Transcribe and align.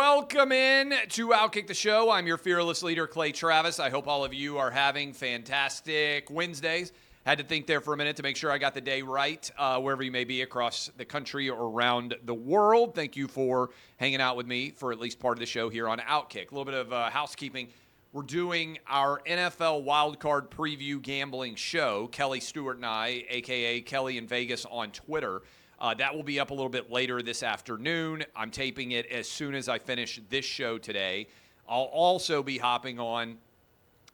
Welcome 0.00 0.50
in 0.50 0.94
to 1.10 1.28
Outkick 1.28 1.66
the 1.66 1.74
Show. 1.74 2.10
I'm 2.10 2.26
your 2.26 2.38
fearless 2.38 2.82
leader, 2.82 3.06
Clay 3.06 3.32
Travis. 3.32 3.78
I 3.78 3.90
hope 3.90 4.08
all 4.08 4.24
of 4.24 4.32
you 4.32 4.56
are 4.56 4.70
having 4.70 5.12
fantastic 5.12 6.30
Wednesdays. 6.30 6.92
Had 7.26 7.36
to 7.36 7.44
think 7.44 7.66
there 7.66 7.82
for 7.82 7.92
a 7.92 7.98
minute 7.98 8.16
to 8.16 8.22
make 8.22 8.38
sure 8.38 8.50
I 8.50 8.56
got 8.56 8.72
the 8.72 8.80
day 8.80 9.02
right, 9.02 9.50
uh, 9.58 9.78
wherever 9.78 10.02
you 10.02 10.10
may 10.10 10.24
be 10.24 10.40
across 10.40 10.90
the 10.96 11.04
country 11.04 11.50
or 11.50 11.68
around 11.68 12.14
the 12.24 12.32
world. 12.32 12.94
Thank 12.94 13.14
you 13.14 13.28
for 13.28 13.72
hanging 13.98 14.22
out 14.22 14.38
with 14.38 14.46
me 14.46 14.70
for 14.70 14.90
at 14.90 14.98
least 14.98 15.20
part 15.20 15.36
of 15.36 15.40
the 15.40 15.44
show 15.44 15.68
here 15.68 15.86
on 15.86 15.98
Outkick. 15.98 16.50
A 16.50 16.54
little 16.54 16.64
bit 16.64 16.72
of 16.72 16.94
uh, 16.94 17.10
housekeeping. 17.10 17.68
We're 18.14 18.22
doing 18.22 18.78
our 18.88 19.20
NFL 19.26 19.84
wildcard 19.84 20.48
preview 20.48 21.02
gambling 21.02 21.56
show. 21.56 22.08
Kelly 22.10 22.40
Stewart 22.40 22.76
and 22.76 22.86
I, 22.86 23.26
aka 23.28 23.82
Kelly 23.82 24.16
in 24.16 24.26
Vegas 24.26 24.64
on 24.64 24.92
Twitter. 24.92 25.42
Uh, 25.80 25.94
that 25.94 26.14
will 26.14 26.22
be 26.22 26.38
up 26.38 26.50
a 26.50 26.54
little 26.54 26.68
bit 26.68 26.90
later 26.90 27.22
this 27.22 27.42
afternoon. 27.42 28.22
I'm 28.36 28.50
taping 28.50 28.90
it 28.90 29.06
as 29.06 29.26
soon 29.26 29.54
as 29.54 29.66
I 29.66 29.78
finish 29.78 30.20
this 30.28 30.44
show 30.44 30.76
today. 30.76 31.26
I'll 31.66 31.84
also 31.84 32.42
be 32.42 32.58
hopping 32.58 33.00
on 33.00 33.38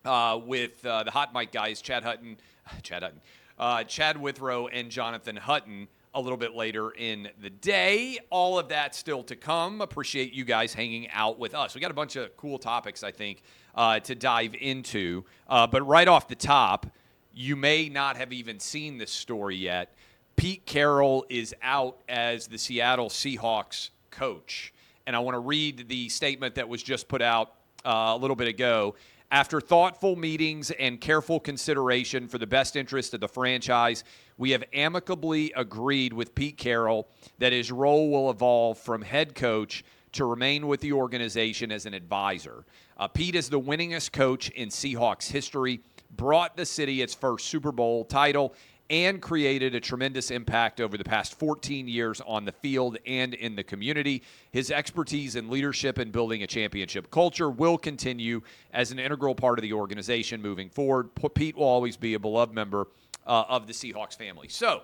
uh, 0.05 0.39
with 0.45 0.86
uh, 0.86 1.03
the 1.03 1.11
Hot 1.11 1.34
Mic 1.34 1.50
guys, 1.50 1.81
Chad 1.81 2.05
Hutton, 2.05 2.36
Chad 2.83 3.03
Hutton, 3.03 3.20
uh, 3.58 3.83
Chad 3.83 4.20
Withrow, 4.20 4.69
and 4.69 4.91
Jonathan 4.91 5.34
Hutton 5.34 5.89
a 6.14 6.20
little 6.20 6.36
bit 6.36 6.55
later 6.55 6.92
in 6.92 7.28
the 7.42 7.50
day. 7.50 8.19
All 8.30 8.61
of 8.61 8.69
that 8.69 8.95
still 8.95 9.25
to 9.25 9.34
come. 9.34 9.80
Appreciate 9.80 10.33
you 10.33 10.45
guys 10.45 10.73
hanging 10.73 11.11
out 11.11 11.39
with 11.39 11.53
us. 11.53 11.75
We 11.75 11.80
got 11.80 11.91
a 11.91 11.95
bunch 11.95 12.14
of 12.14 12.34
cool 12.36 12.61
topics, 12.61 13.03
I 13.03 13.11
think, 13.11 13.42
uh, 13.75 13.98
to 14.01 14.14
dive 14.14 14.55
into. 14.55 15.25
Uh, 15.48 15.67
but 15.67 15.84
right 15.84 16.06
off 16.06 16.28
the 16.28 16.36
top, 16.36 16.86
you 17.34 17.56
may 17.56 17.89
not 17.89 18.17
have 18.17 18.33
even 18.33 18.61
seen 18.61 18.98
this 18.98 19.11
story 19.11 19.56
yet. 19.56 19.92
Pete 20.37 20.67
Carroll 20.67 21.25
is 21.31 21.55
out 21.62 21.97
as 22.11 22.47
the 22.47 22.59
Seattle 22.59 23.09
Seahawks 23.09 23.89
coach. 24.11 24.73
And 25.06 25.17
I 25.17 25.19
want 25.20 25.34
to 25.34 25.41
read 25.41 25.89
the 25.89 26.11
statement 26.11 26.56
that 26.56 26.69
was 26.69 26.83
just 26.83 27.09
put 27.09 27.23
out 27.23 27.55
uh, 27.87 28.12
a 28.15 28.17
little 28.17 28.37
bit 28.37 28.48
ago. 28.48 28.95
After 29.31 29.61
thoughtful 29.61 30.14
meetings 30.14 30.70
and 30.73 31.01
careful 31.01 31.41
consideration 31.41 32.29
for 32.29 32.39
the 32.39 32.47
best 32.47 32.77
interest 32.77 33.14
of 33.14 33.20
the 33.20 33.29
franchise, 33.29 34.05
we 34.37 34.51
have 34.51 34.62
amicably 34.73 35.53
agreed 35.57 36.12
with 36.12 36.34
Pete 36.34 36.59
Carroll 36.59 37.09
that 37.39 37.53
his 37.53 37.73
role 37.73 38.11
will 38.11 38.31
evolve 38.31 38.79
from 38.79 39.03
head 39.03 39.34
coach 39.34 39.84
to 40.12 40.27
remain 40.27 40.67
with 40.67 40.81
the 40.81 40.92
organization 40.92 41.73
as 41.73 41.87
an 41.87 41.95
advisor. 41.95 42.64
Uh, 42.98 43.09
Pete 43.09 43.34
is 43.34 43.48
the 43.48 43.61
winningest 43.61 44.12
coach 44.12 44.51
in 44.51 44.69
Seahawks 44.69 45.31
history, 45.31 45.81
brought 46.17 46.57
the 46.57 46.64
city 46.64 47.03
its 47.03 47.14
first 47.14 47.47
Super 47.47 47.73
Bowl 47.73 48.05
title, 48.05 48.55
and 48.91 49.20
created 49.20 49.75
a 49.75 49.81
tremendous 49.81 50.31
impact 50.31 50.81
over 50.81 50.97
the 50.97 51.05
past 51.05 51.39
14 51.39 51.89
years 51.89 52.20
on 52.27 52.45
the 52.45 52.53
field 52.53 52.98
and 53.06 53.34
in 53.34 53.56
the 53.56 53.65
community. 53.65 54.23
His 54.53 54.70
expertise 54.70 55.37
and 55.37 55.51
leadership 55.51 55.98
in 55.98 56.11
building 56.11 56.42
a 56.42 56.47
championship 56.47 57.11
culture 57.11 57.51
will 57.51 57.79
continue 57.79 58.42
as 58.73 58.92
an 58.92 58.98
integral 58.98 59.34
part 59.34 59.59
of 59.59 59.62
the 59.62 59.73
organization 59.73 60.41
moving 60.41 60.70
forward. 60.70 61.11
Pete 61.34 61.57
will 61.57 61.64
always 61.64 61.97
be 61.97 62.14
a 62.14 62.20
beloved 62.20 62.55
member 62.55 62.87
uh, 63.27 63.45
of 63.48 63.67
the 63.67 63.73
Seahawks 63.73 64.17
family. 64.17 64.48
So, 64.48 64.83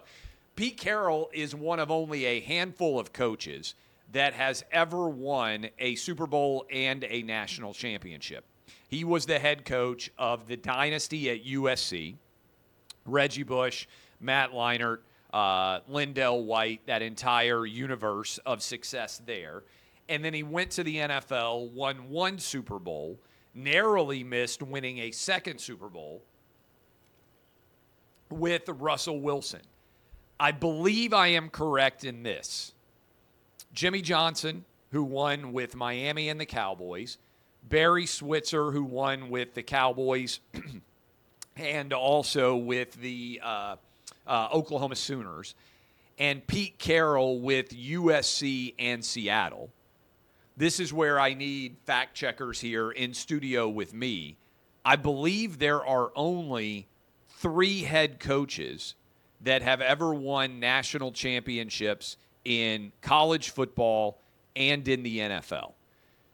Pete 0.55 0.77
Carroll 0.77 1.31
is 1.33 1.55
one 1.55 1.81
of 1.81 1.91
only 1.91 2.27
a 2.27 2.41
handful 2.41 2.99
of 2.99 3.13
coaches 3.13 3.75
that 4.13 4.35
has 4.35 4.65
ever 4.71 5.09
won 5.09 5.69
a 5.79 5.95
Super 5.95 6.27
Bowl 6.27 6.67
and 6.71 7.05
a 7.05 7.23
national 7.23 7.73
championship. 7.73 8.45
He 8.89 9.05
was 9.05 9.25
the 9.25 9.39
head 9.39 9.65
coach 9.65 10.11
of 10.19 10.47
the 10.49 10.57
dynasty 10.57 11.31
at 11.31 11.47
USC. 11.47 12.17
Reggie 13.05 13.43
Bush, 13.43 13.87
Matt 14.21 14.53
Leinart, 14.53 14.99
uh, 15.33 15.81
LenDale 15.81 16.45
White, 16.45 16.81
that 16.87 17.03
entire 17.03 17.67
universe 17.67 18.39
of 18.45 18.63
success 18.63 19.21
there. 19.25 19.65
And 20.09 20.25
then 20.25 20.35
he 20.35 20.43
went 20.43 20.71
to 20.73 20.85
the 20.85 20.97
NFL, 20.97 21.73
won 21.73 22.11
one 22.11 22.39
Super 22.39 22.79
Bowl, 22.79 23.19
narrowly 23.55 24.25
missed 24.25 24.63
winning 24.63 24.99
a 24.99 25.11
second 25.11 25.61
Super 25.61 25.89
Bowl 25.89 26.23
with 28.31 28.69
Russell 28.69 29.21
Wilson. 29.21 29.63
I 30.41 30.51
believe 30.53 31.13
I 31.13 31.29
am 31.29 31.51
correct 31.51 32.05
in 32.05 32.23
this. 32.23 32.75
Jimmy 33.73 34.03
Johnson, 34.03 34.65
who 34.91 35.05
won 35.05 35.53
with 35.53 35.77
Miami 35.77 36.29
and 36.29 36.41
the 36.41 36.47
Cowboys, 36.47 37.19
Barry 37.63 38.07
Switzer, 38.07 38.71
who 38.71 38.83
won 38.83 39.31
with 39.31 39.55
the 39.55 39.63
Cowboys 39.63 40.41
and 41.57 41.93
also 41.93 42.57
with 42.57 42.95
the 42.95 43.41
uh, 43.43 43.77
uh, 44.27 44.49
Oklahoma 44.53 44.97
Sooners, 44.97 45.55
and 46.19 46.47
Pete 46.47 46.79
Carroll 46.79 47.41
with 47.41 47.71
USC 47.71 48.75
and 48.79 49.05
Seattle. 49.05 49.71
This 50.57 50.79
is 50.79 50.93
where 50.93 51.19
I 51.19 51.35
need 51.35 51.77
fact 51.85 52.15
checkers 52.15 52.61
here 52.61 52.91
in 52.91 53.15
studio 53.15 53.69
with 53.69 53.95
me. 53.95 54.37
I 54.85 54.97
believe 54.97 55.59
there 55.59 55.85
are 55.85 56.13
only 56.15 56.87
three 57.29 57.83
head 57.83 58.21
coaches 58.21 58.95
that 59.41 59.63
have 59.63 59.81
ever 59.81 60.15
won 60.15 60.61
national 60.61 61.13
championships 61.13 62.17
in 62.45 62.93
college 63.01 63.51
football 63.51 64.19
and 64.55 64.87
in 64.87 65.03
the 65.03 65.19
NFL. 65.19 65.73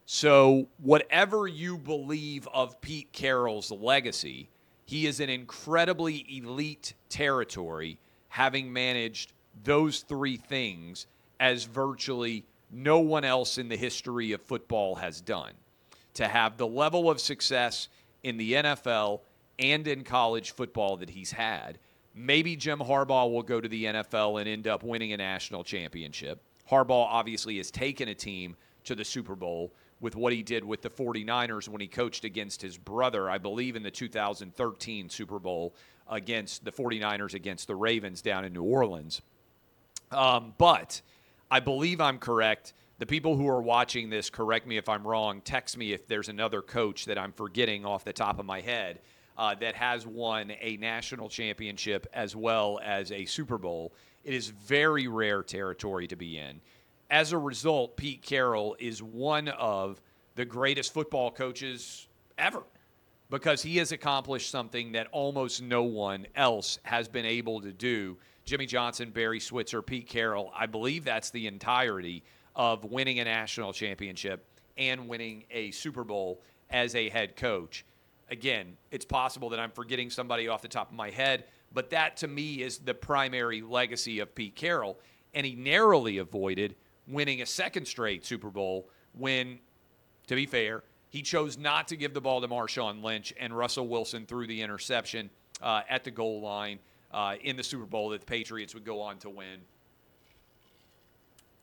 So, 0.06 0.68
whatever 0.78 1.46
you 1.46 1.76
believe 1.76 2.48
of 2.52 2.80
Pete 2.80 3.12
Carroll's 3.12 3.70
legacy, 3.70 4.48
he 4.88 5.06
is 5.06 5.20
an 5.20 5.28
incredibly 5.28 6.24
elite 6.38 6.94
territory, 7.10 7.98
having 8.30 8.72
managed 8.72 9.34
those 9.62 10.00
three 10.00 10.38
things 10.38 11.06
as 11.38 11.64
virtually 11.64 12.46
no 12.70 13.00
one 13.00 13.22
else 13.22 13.58
in 13.58 13.68
the 13.68 13.76
history 13.76 14.32
of 14.32 14.40
football 14.40 14.94
has 14.94 15.20
done. 15.20 15.52
To 16.14 16.26
have 16.26 16.56
the 16.56 16.66
level 16.66 17.10
of 17.10 17.20
success 17.20 17.88
in 18.22 18.38
the 18.38 18.54
NFL 18.54 19.20
and 19.58 19.86
in 19.86 20.04
college 20.04 20.52
football 20.52 20.96
that 20.96 21.10
he's 21.10 21.32
had. 21.32 21.78
Maybe 22.14 22.56
Jim 22.56 22.78
Harbaugh 22.78 23.30
will 23.30 23.42
go 23.42 23.60
to 23.60 23.68
the 23.68 23.84
NFL 23.84 24.40
and 24.40 24.48
end 24.48 24.66
up 24.66 24.82
winning 24.82 25.12
a 25.12 25.18
national 25.18 25.64
championship. 25.64 26.40
Harbaugh 26.70 27.08
obviously 27.10 27.58
has 27.58 27.70
taken 27.70 28.08
a 28.08 28.14
team 28.14 28.56
to 28.84 28.94
the 28.94 29.04
Super 29.04 29.36
Bowl 29.36 29.70
with 30.00 30.14
what 30.14 30.32
he 30.32 30.42
did 30.42 30.64
with 30.64 30.82
the 30.82 30.90
49ers 30.90 31.68
when 31.68 31.80
he 31.80 31.88
coached 31.88 32.24
against 32.24 32.62
his 32.62 32.78
brother, 32.78 33.28
I 33.28 33.38
believe, 33.38 33.76
in 33.76 33.82
the 33.82 33.90
2013 33.90 35.08
Super 35.08 35.38
Bowl 35.38 35.74
against 36.08 36.64
the 36.64 36.72
49ers 36.72 37.34
against 37.34 37.66
the 37.66 37.76
Ravens 37.76 38.22
down 38.22 38.44
in 38.44 38.52
New 38.52 38.62
Orleans. 38.62 39.20
Um, 40.10 40.54
but 40.56 41.00
I 41.50 41.60
believe 41.60 42.00
I'm 42.00 42.18
correct. 42.18 42.72
The 42.98 43.06
people 43.06 43.36
who 43.36 43.48
are 43.48 43.62
watching 43.62 44.10
this, 44.10 44.30
correct 44.30 44.66
me 44.66 44.76
if 44.76 44.88
I'm 44.88 45.06
wrong, 45.06 45.40
text 45.42 45.76
me 45.76 45.92
if 45.92 46.06
there's 46.06 46.28
another 46.28 46.62
coach 46.62 47.04
that 47.06 47.18
I'm 47.18 47.32
forgetting 47.32 47.84
off 47.84 48.04
the 48.04 48.12
top 48.12 48.38
of 48.38 48.46
my 48.46 48.60
head 48.60 49.00
uh, 49.36 49.54
that 49.56 49.74
has 49.76 50.06
won 50.06 50.52
a 50.60 50.76
national 50.78 51.28
championship 51.28 52.06
as 52.12 52.34
well 52.34 52.80
as 52.82 53.12
a 53.12 53.24
Super 53.24 53.58
Bowl. 53.58 53.92
It 54.24 54.34
is 54.34 54.48
very 54.48 55.06
rare 55.06 55.42
territory 55.42 56.08
to 56.08 56.16
be 56.16 56.38
in 56.38 56.60
as 57.10 57.32
a 57.32 57.38
result, 57.38 57.96
Pete 57.96 58.22
Carroll 58.22 58.76
is 58.78 59.02
one 59.02 59.48
of 59.48 60.00
the 60.34 60.44
greatest 60.44 60.92
football 60.92 61.30
coaches 61.30 62.06
ever 62.36 62.62
because 63.30 63.62
he 63.62 63.76
has 63.78 63.92
accomplished 63.92 64.50
something 64.50 64.92
that 64.92 65.08
almost 65.12 65.62
no 65.62 65.82
one 65.82 66.26
else 66.34 66.78
has 66.82 67.08
been 67.08 67.26
able 67.26 67.60
to 67.60 67.72
do. 67.72 68.16
Jimmy 68.44 68.66
Johnson, 68.66 69.10
Barry 69.10 69.40
Switzer, 69.40 69.82
Pete 69.82 70.08
Carroll, 70.08 70.52
I 70.56 70.66
believe 70.66 71.04
that's 71.04 71.30
the 71.30 71.46
entirety 71.46 72.22
of 72.56 72.84
winning 72.84 73.20
a 73.20 73.24
national 73.24 73.72
championship 73.72 74.46
and 74.76 75.08
winning 75.08 75.44
a 75.50 75.70
Super 75.72 76.04
Bowl 76.04 76.40
as 76.70 76.94
a 76.94 77.08
head 77.08 77.36
coach. 77.36 77.84
Again, 78.30 78.76
it's 78.90 79.04
possible 79.04 79.50
that 79.50 79.60
I'm 79.60 79.70
forgetting 79.70 80.10
somebody 80.10 80.48
off 80.48 80.62
the 80.62 80.68
top 80.68 80.90
of 80.90 80.96
my 80.96 81.10
head, 81.10 81.44
but 81.72 81.90
that 81.90 82.16
to 82.18 82.28
me 82.28 82.62
is 82.62 82.78
the 82.78 82.94
primary 82.94 83.62
legacy 83.62 84.20
of 84.20 84.34
Pete 84.34 84.54
Carroll. 84.54 84.98
And 85.34 85.44
he 85.44 85.54
narrowly 85.54 86.18
avoided 86.18 86.74
winning 87.08 87.42
a 87.42 87.46
second 87.46 87.86
straight 87.86 88.24
Super 88.24 88.50
Bowl 88.50 88.88
when, 89.16 89.58
to 90.26 90.34
be 90.34 90.46
fair, 90.46 90.82
he 91.10 91.22
chose 91.22 91.56
not 91.56 91.88
to 91.88 91.96
give 91.96 92.12
the 92.14 92.20
ball 92.20 92.40
to 92.40 92.48
Marshawn 92.48 93.02
Lynch 93.02 93.32
and 93.38 93.56
Russell 93.56 93.88
Wilson 93.88 94.26
threw 94.26 94.46
the 94.46 94.60
interception 94.60 95.30
uh, 95.62 95.82
at 95.88 96.04
the 96.04 96.10
goal 96.10 96.40
line 96.40 96.78
uh, 97.12 97.36
in 97.42 97.56
the 97.56 97.62
Super 97.62 97.86
Bowl 97.86 98.10
that 98.10 98.20
the 98.20 98.26
Patriots 98.26 98.74
would 98.74 98.84
go 98.84 99.00
on 99.00 99.18
to 99.18 99.30
win. 99.30 99.60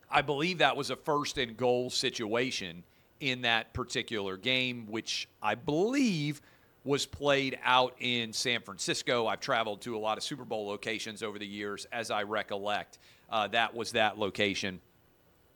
I 0.10 0.22
believe 0.22 0.60
that 0.60 0.76
was 0.76 0.90
a 0.90 0.96
first 0.96 1.38
and 1.38 1.56
goal 1.58 1.90
situation 1.90 2.84
in 3.20 3.42
that 3.42 3.74
particular 3.74 4.38
game, 4.38 4.88
which 4.88 5.28
I 5.42 5.56
believe 5.56 6.42
was 6.84 7.06
played 7.06 7.58
out 7.64 7.96
in 8.00 8.32
San 8.32 8.62
Francisco. 8.62 9.26
I've 9.28 9.40
traveled 9.40 9.82
to 9.82 9.96
a 9.96 10.00
lot 10.00 10.18
of 10.18 10.24
Super 10.24 10.46
Bowl 10.46 10.68
locations 10.68 11.24
over 11.24 11.40
the 11.40 11.48
years, 11.48 11.88
as 11.92 12.12
I 12.12 12.24
recollect. 12.24 13.00
Uh, 13.30 13.48
that 13.48 13.74
was 13.74 13.92
that 13.94 14.20
location 14.20 14.80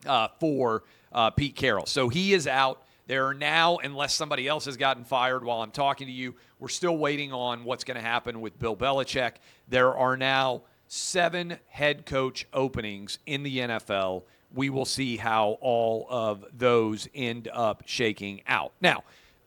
uh, 0.05 0.29
for 0.39 0.83
uh, 1.11 1.29
Pete 1.31 1.55
Carroll. 1.55 1.85
So 1.85 2.09
he 2.09 2.33
is 2.33 2.47
out. 2.47 2.83
There 3.07 3.25
are 3.25 3.33
now, 3.33 3.77
unless 3.77 4.13
somebody 4.13 4.47
else 4.47 4.65
has 4.65 4.77
gotten 4.77 5.03
fired 5.03 5.43
while 5.43 5.61
I'm 5.61 5.71
talking 5.71 6.07
to 6.07 6.13
you, 6.13 6.35
we're 6.59 6.67
still 6.67 6.97
waiting 6.97 7.33
on 7.33 7.63
what's 7.63 7.83
going 7.83 7.97
to 7.97 8.03
happen 8.03 8.39
with 8.39 8.59
Bill 8.59 8.75
Belichick. 8.75 9.33
There 9.67 9.97
are 9.97 10.15
now 10.15 10.61
seven 10.87 11.57
head 11.69 12.05
coach 12.05 12.45
openings 12.53 13.17
in 13.25 13.43
the 13.43 13.59
NFL. 13.59 14.23
We 14.53 14.69
will 14.69 14.85
see 14.85 15.17
how 15.17 15.57
all 15.61 16.05
of 16.09 16.45
those 16.55 17.07
end 17.15 17.49
up 17.51 17.83
shaking 17.87 18.41
out. 18.47 18.73
Now, 18.79 19.03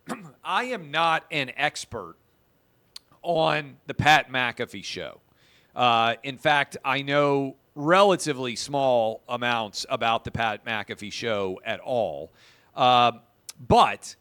I 0.44 0.64
am 0.64 0.90
not 0.90 1.25
an 1.31 1.52
expert 1.56 2.16
on 3.22 3.76
the 3.87 3.94
Pat 3.94 4.31
McAfee 4.31 4.84
show. 4.84 5.20
Uh, 5.75 6.16
in 6.22 6.37
fact, 6.37 6.76
I 6.84 7.02
know 7.02 7.56
relatively 7.75 8.57
small 8.57 9.23
amounts 9.29 9.87
about 9.89 10.25
the 10.25 10.31
Pat 10.31 10.65
McAfee 10.65 11.13
show 11.13 11.61
at 11.65 11.81
all. 11.81 12.33
Uh, 12.75 13.13
but 13.67 14.15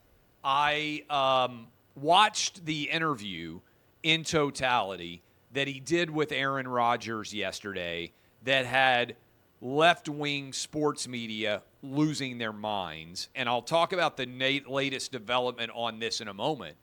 I 0.44 1.04
um, 1.10 1.68
watched 1.96 2.66
the 2.66 2.90
interview 2.90 3.60
in 4.04 4.24
totality 4.24 5.22
that 5.54 5.68
he 5.68 5.80
did 5.80 6.10
with 6.10 6.32
Aaron 6.32 6.68
Rodgers 6.68 7.34
yesterday 7.34 8.14
that 8.44 8.66
had 8.66 9.16
left 9.62 10.10
wing 10.10 10.54
sports 10.54 11.08
media 11.08 11.62
losing 11.84 12.38
their 12.38 12.54
minds. 12.54 13.30
And 13.36 13.48
I'll 13.48 13.62
talk 13.62 13.94
about 13.94 14.18
the 14.18 14.26
latest 14.68 15.12
development 15.12 15.72
on 15.76 16.00
this 16.00 16.22
in 16.22 16.28
a 16.28 16.34
moment. 16.34 16.78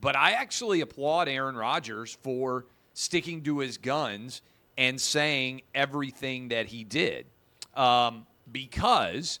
But 0.00 0.14
I 0.16 0.32
actually 0.32 0.80
applaud 0.80 1.28
Aaron 1.28 1.56
Rodgers 1.56 2.18
for 2.22 2.66
sticking 2.92 3.42
to 3.44 3.60
his 3.60 3.78
guns 3.78 4.42
and 4.78 4.98
saying 4.98 5.60
everything 5.74 6.48
that 6.48 6.68
he 6.68 6.84
did. 6.84 7.26
Um, 7.74 8.26
because 8.50 9.40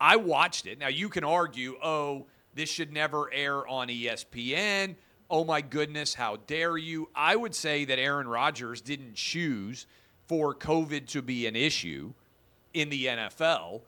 I 0.00 0.16
watched 0.16 0.66
it. 0.66 0.78
Now, 0.78 0.88
you 0.88 1.08
can 1.08 1.24
argue, 1.24 1.76
oh, 1.82 2.26
this 2.54 2.68
should 2.68 2.92
never 2.92 3.32
air 3.32 3.66
on 3.66 3.88
ESPN. 3.88 4.96
Oh, 5.30 5.44
my 5.44 5.60
goodness, 5.60 6.12
how 6.12 6.36
dare 6.48 6.76
you? 6.76 7.08
I 7.14 7.36
would 7.36 7.54
say 7.54 7.84
that 7.86 7.98
Aaron 7.98 8.28
Rodgers 8.28 8.80
didn't 8.80 9.14
choose 9.14 9.86
for 10.26 10.54
COVID 10.54 11.06
to 11.08 11.22
be 11.22 11.46
an 11.46 11.56
issue 11.56 12.12
in 12.74 12.90
the 12.90 13.06
NFL. 13.06 13.82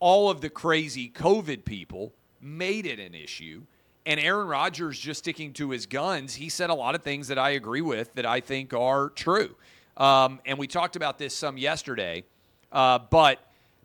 All 0.00 0.28
of 0.30 0.40
the 0.40 0.50
crazy 0.50 1.08
COVID 1.08 1.64
people 1.64 2.12
made 2.40 2.86
it 2.86 2.98
an 2.98 3.14
issue. 3.14 3.62
And 4.04 4.20
Aaron 4.20 4.48
Rodgers 4.48 4.98
just 4.98 5.20
sticking 5.20 5.52
to 5.54 5.70
his 5.70 5.86
guns, 5.86 6.34
he 6.34 6.48
said 6.48 6.70
a 6.70 6.74
lot 6.74 6.94
of 6.94 7.02
things 7.02 7.28
that 7.28 7.38
I 7.38 7.50
agree 7.50 7.80
with 7.80 8.12
that 8.14 8.26
I 8.26 8.40
think 8.40 8.74
are 8.74 9.10
true. 9.10 9.54
Um, 9.96 10.40
and 10.44 10.58
we 10.58 10.66
talked 10.66 10.96
about 10.96 11.18
this 11.18 11.34
some 11.34 11.56
yesterday. 11.56 12.24
Uh, 12.72 12.98
but 12.98 13.38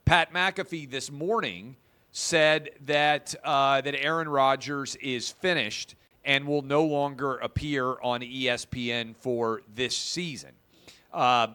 Pat 0.06 0.34
McAfee 0.34 0.90
this 0.90 1.12
morning 1.12 1.76
said 2.12 2.72
that 2.86 3.36
uh, 3.44 3.82
that 3.82 3.96
Aaron 3.96 4.28
Rodgers 4.28 4.96
is 4.96 5.30
finished 5.30 5.96
and 6.26 6.48
will 6.48 6.62
no 6.62 6.84
longer 6.84 7.38
appear 7.38 8.00
on 8.02 8.22
ESPN 8.22 9.16
for 9.16 9.62
this 9.74 9.96
season. 9.96 10.52
Uh, 11.14 11.48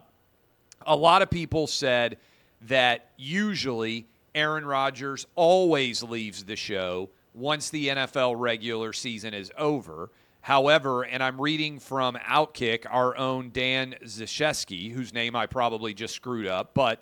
a 0.85 0.95
lot 0.95 1.21
of 1.21 1.29
people 1.29 1.67
said 1.67 2.17
that 2.61 3.09
usually 3.17 4.07
Aaron 4.33 4.65
Rodgers 4.65 5.27
always 5.35 6.03
leaves 6.03 6.43
the 6.43 6.55
show 6.55 7.09
once 7.33 7.69
the 7.69 7.89
NFL 7.89 8.35
regular 8.37 8.93
season 8.93 9.33
is 9.33 9.51
over. 9.57 10.09
However, 10.45 11.01
and 11.01 11.23
I'm 11.23 11.41
reading 11.41 11.79
from 11.79 12.17
Outkick, 12.17 12.85
our 12.87 13.17
own 13.17 13.49
Dan 13.49 13.95
Zashesky, 14.03 14.91
whose 14.91 15.11
name 15.11 15.35
I 15.35 15.47
probably 15.47 15.95
just 15.95 16.13
screwed 16.13 16.45
up, 16.45 16.75
but 16.75 17.01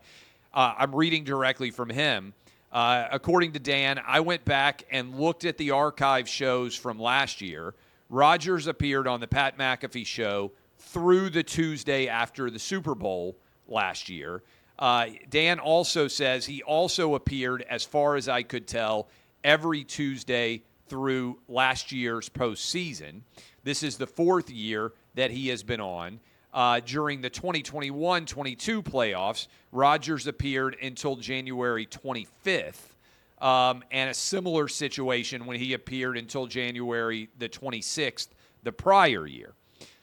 uh, 0.54 0.76
I'm 0.78 0.96
reading 0.96 1.26
directly 1.26 1.70
from 1.70 1.90
him. 1.90 2.34
Uh, 2.72 3.06
according 3.12 3.52
to 3.52 3.60
Dan, 3.60 4.00
I 4.08 4.22
went 4.22 4.46
back 4.46 4.86
and 4.90 5.20
looked 5.20 5.44
at 5.44 5.58
the 5.58 5.72
archive 5.72 6.30
shows 6.30 6.74
from 6.74 6.98
last 6.98 7.42
year. 7.42 7.74
Rodgers 8.10 8.68
appeared 8.68 9.10
on 9.10 9.20
the 9.20 9.28
Pat 9.28 9.58
McAfee 9.58 10.06
show 10.06 10.54
through 10.78 11.30
the 11.30 11.44
Tuesday 11.44 12.08
after 12.08 12.50
the 12.50 12.60
Super 12.60 12.96
Bowl 12.96 13.36
last 13.68 14.08
year. 14.08 14.42
Uh, 14.80 15.08
Dan 15.30 15.60
also 15.60 16.08
says 16.08 16.46
he 16.46 16.64
also 16.64 17.16
appeared, 17.16 17.66
as 17.70 17.84
far 17.84 18.16
as 18.16 18.30
I 18.30 18.44
could 18.44 18.68
tell, 18.68 19.10
every 19.44 19.84
Tuesday 19.84 20.64
through 20.94 21.40
last 21.48 21.92
year's 21.92 22.30
postseason. 22.30 23.22
This 23.64 23.82
is 23.82 23.98
the 23.98 24.06
fourth 24.06 24.52
year 24.52 24.94
that 25.16 25.32
he 25.32 25.48
has 25.48 25.64
been 25.64 25.82
on. 25.82 26.20
Uh, 26.54 26.82
during 26.86 27.20
the 27.20 27.32
2021 27.32 28.28
22 28.28 28.84
playoffs, 28.84 29.48
Rodgers 29.72 30.28
appeared 30.28 30.78
until 30.84 31.16
January 31.16 31.88
25th. 31.88 32.92
Um, 33.42 33.84
and 33.90 34.12
a 34.12 34.14
similar 34.14 34.68
situation 34.68 35.48
when 35.48 35.58
he 35.58 35.74
appeared 35.74 36.16
until 36.16 36.46
January 36.46 37.28
the 37.40 37.50
26th 37.50 38.28
the 38.62 38.72
prior 38.72 39.26
year. 39.26 39.54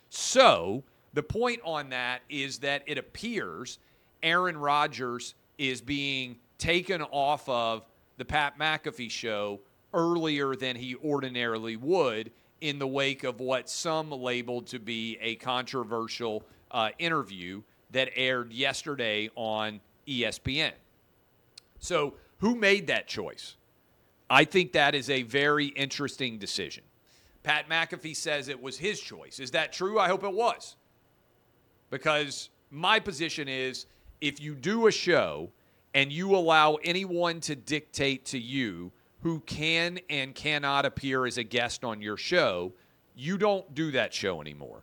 So 0.09 0.83
the 1.15 1.23
point 1.23 1.61
on 1.65 1.91
that 1.91 2.23
is 2.29 2.59
that 2.59 2.83
it 2.89 2.99
appears 2.99 3.79
Aaron 4.25 4.57
Rodgers 4.57 5.37
is 5.57 5.81
being 5.81 6.41
taken 6.59 7.01
off 7.01 7.49
of 7.49 7.85
the 8.17 8.25
Pat 8.25 8.59
McAfee 8.59 9.09
show 9.09 9.61
earlier 9.93 10.55
than 10.55 10.77
he 10.77 10.97
ordinarily 10.97 11.77
would 11.77 12.31
in 12.61 12.79
the 12.79 12.87
wake 12.87 13.25
of 13.25 13.41
what 13.41 13.69
some 13.69 14.11
labeled 14.11 14.67
to 14.69 14.79
be 14.79 15.19
a 15.21 15.37
controversial 15.37 16.45
uh, 16.71 16.91
interview 16.99 17.63
that 17.91 18.11
aired 18.15 18.53
yesterday 18.53 19.31
on 19.35 19.81
ESPN. 20.07 20.73
So, 21.79 22.15
who 22.39 22.55
made 22.55 22.87
that 22.87 23.07
choice? 23.07 23.57
I 24.29 24.45
think 24.45 24.73
that 24.73 24.95
is 24.95 25.11
a 25.11 25.23
very 25.23 25.67
interesting 25.67 26.39
decision. 26.39 26.85
Pat 27.43 27.69
McAfee 27.69 28.15
says 28.15 28.49
it 28.49 28.61
was 28.61 28.79
his 28.79 29.01
choice. 29.01 29.41
Is 29.41 29.51
that 29.53 29.73
true? 29.73 29.99
I 29.99 30.09
hope 30.09 30.25
it 30.25 30.33
was. 30.33 30.77
Because 31.91 32.51
my 32.71 33.01
position 33.01 33.49
is 33.49 33.87
if 34.21 34.41
you 34.41 34.55
do 34.55 34.87
a 34.87 34.93
show 34.93 35.51
and 35.95 36.13
you 36.13 36.37
allow 36.37 36.77
anyone 36.85 37.41
to 37.41 37.57
dictate 37.57 38.25
to 38.27 38.39
you 38.39 38.93
who 39.23 39.41
can 39.41 40.01
and 40.09 40.35
cannot 40.35 40.87
appear 40.87 41.27
as 41.27 41.39
a 41.39 41.43
guest 41.43 41.85
on 41.85 42.01
your 42.01 42.17
show, 42.17 42.73
you 43.15 43.37
don't 43.37 43.75
do 43.75 43.91
that 43.93 44.15
show 44.15 44.41
anymore. 44.41 44.83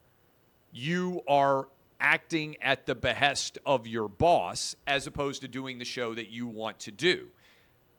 You 0.72 1.22
are 1.28 1.68
acting 2.00 2.58
at 2.62 2.86
the 2.86 2.96
behest 2.96 3.58
of 3.66 3.88
your 3.88 4.08
boss 4.08 4.76
as 4.86 5.08
opposed 5.08 5.42
to 5.42 5.48
doing 5.48 5.80
the 5.80 5.86
show 5.86 6.14
that 6.14 6.30
you 6.30 6.48
want 6.48 6.80
to 6.80 6.92
do. 6.92 7.28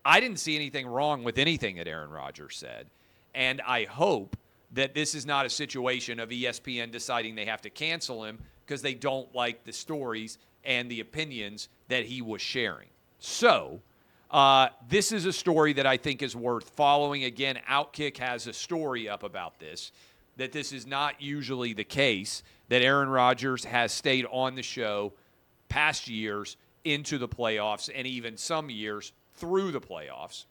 I 0.04 0.20
didn't 0.20 0.38
see 0.38 0.54
anything 0.54 0.86
wrong 0.86 1.24
with 1.24 1.38
anything 1.38 1.76
that 1.76 1.88
Aaron 1.88 2.10
Rodgers 2.10 2.56
said. 2.56 2.86
And 3.34 3.60
I 3.66 3.84
hope 3.84 4.36
that 4.72 4.94
this 4.94 5.14
is 5.14 5.26
not 5.26 5.46
a 5.46 5.50
situation 5.50 6.20
of 6.20 6.28
ESPN 6.28 6.90
deciding 6.90 7.34
they 7.34 7.46
have 7.46 7.62
to 7.62 7.70
cancel 7.70 8.24
him 8.24 8.38
because 8.64 8.82
they 8.82 8.94
don't 8.94 9.34
like 9.34 9.64
the 9.64 9.72
stories 9.72 10.38
and 10.64 10.90
the 10.90 11.00
opinions 11.00 11.68
that 11.88 12.04
he 12.04 12.22
was 12.22 12.42
sharing. 12.42 12.88
So, 13.18 13.80
uh, 14.30 14.68
this 14.88 15.12
is 15.12 15.24
a 15.24 15.32
story 15.32 15.72
that 15.74 15.86
I 15.86 15.96
think 15.96 16.22
is 16.22 16.36
worth 16.36 16.68
following. 16.70 17.24
Again, 17.24 17.58
Outkick 17.68 18.18
has 18.18 18.46
a 18.46 18.52
story 18.52 19.08
up 19.08 19.22
about 19.22 19.58
this, 19.58 19.90
that 20.36 20.52
this 20.52 20.72
is 20.72 20.86
not 20.86 21.20
usually 21.20 21.72
the 21.72 21.84
case, 21.84 22.42
that 22.68 22.82
Aaron 22.82 23.08
Rodgers 23.08 23.64
has 23.64 23.90
stayed 23.92 24.26
on 24.30 24.54
the 24.54 24.62
show 24.62 25.14
past 25.68 26.08
years 26.08 26.56
into 26.84 27.16
the 27.18 27.28
playoffs 27.28 27.90
and 27.94 28.06
even 28.06 28.36
some 28.36 28.68
years 28.68 29.12
through 29.34 29.72
the 29.72 29.80
playoffs. 29.80 30.44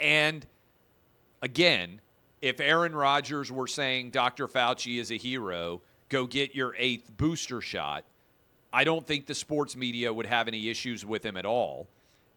And 0.00 0.44
again, 1.40 2.00
if 2.42 2.60
Aaron 2.60 2.94
Rodgers 2.94 3.50
were 3.50 3.66
saying 3.66 4.10
Dr. 4.10 4.48
Fauci 4.48 5.00
is 5.00 5.10
a 5.10 5.16
hero, 5.16 5.82
go 6.08 6.26
get 6.26 6.54
your 6.54 6.74
eighth 6.76 7.16
booster 7.16 7.60
shot– 7.60 8.04
I 8.72 8.84
don't 8.84 9.06
think 9.06 9.26
the 9.26 9.34
sports 9.34 9.76
media 9.76 10.12
would 10.12 10.26
have 10.26 10.48
any 10.48 10.68
issues 10.68 11.04
with 11.04 11.24
him 11.24 11.36
at 11.36 11.46
all. 11.46 11.88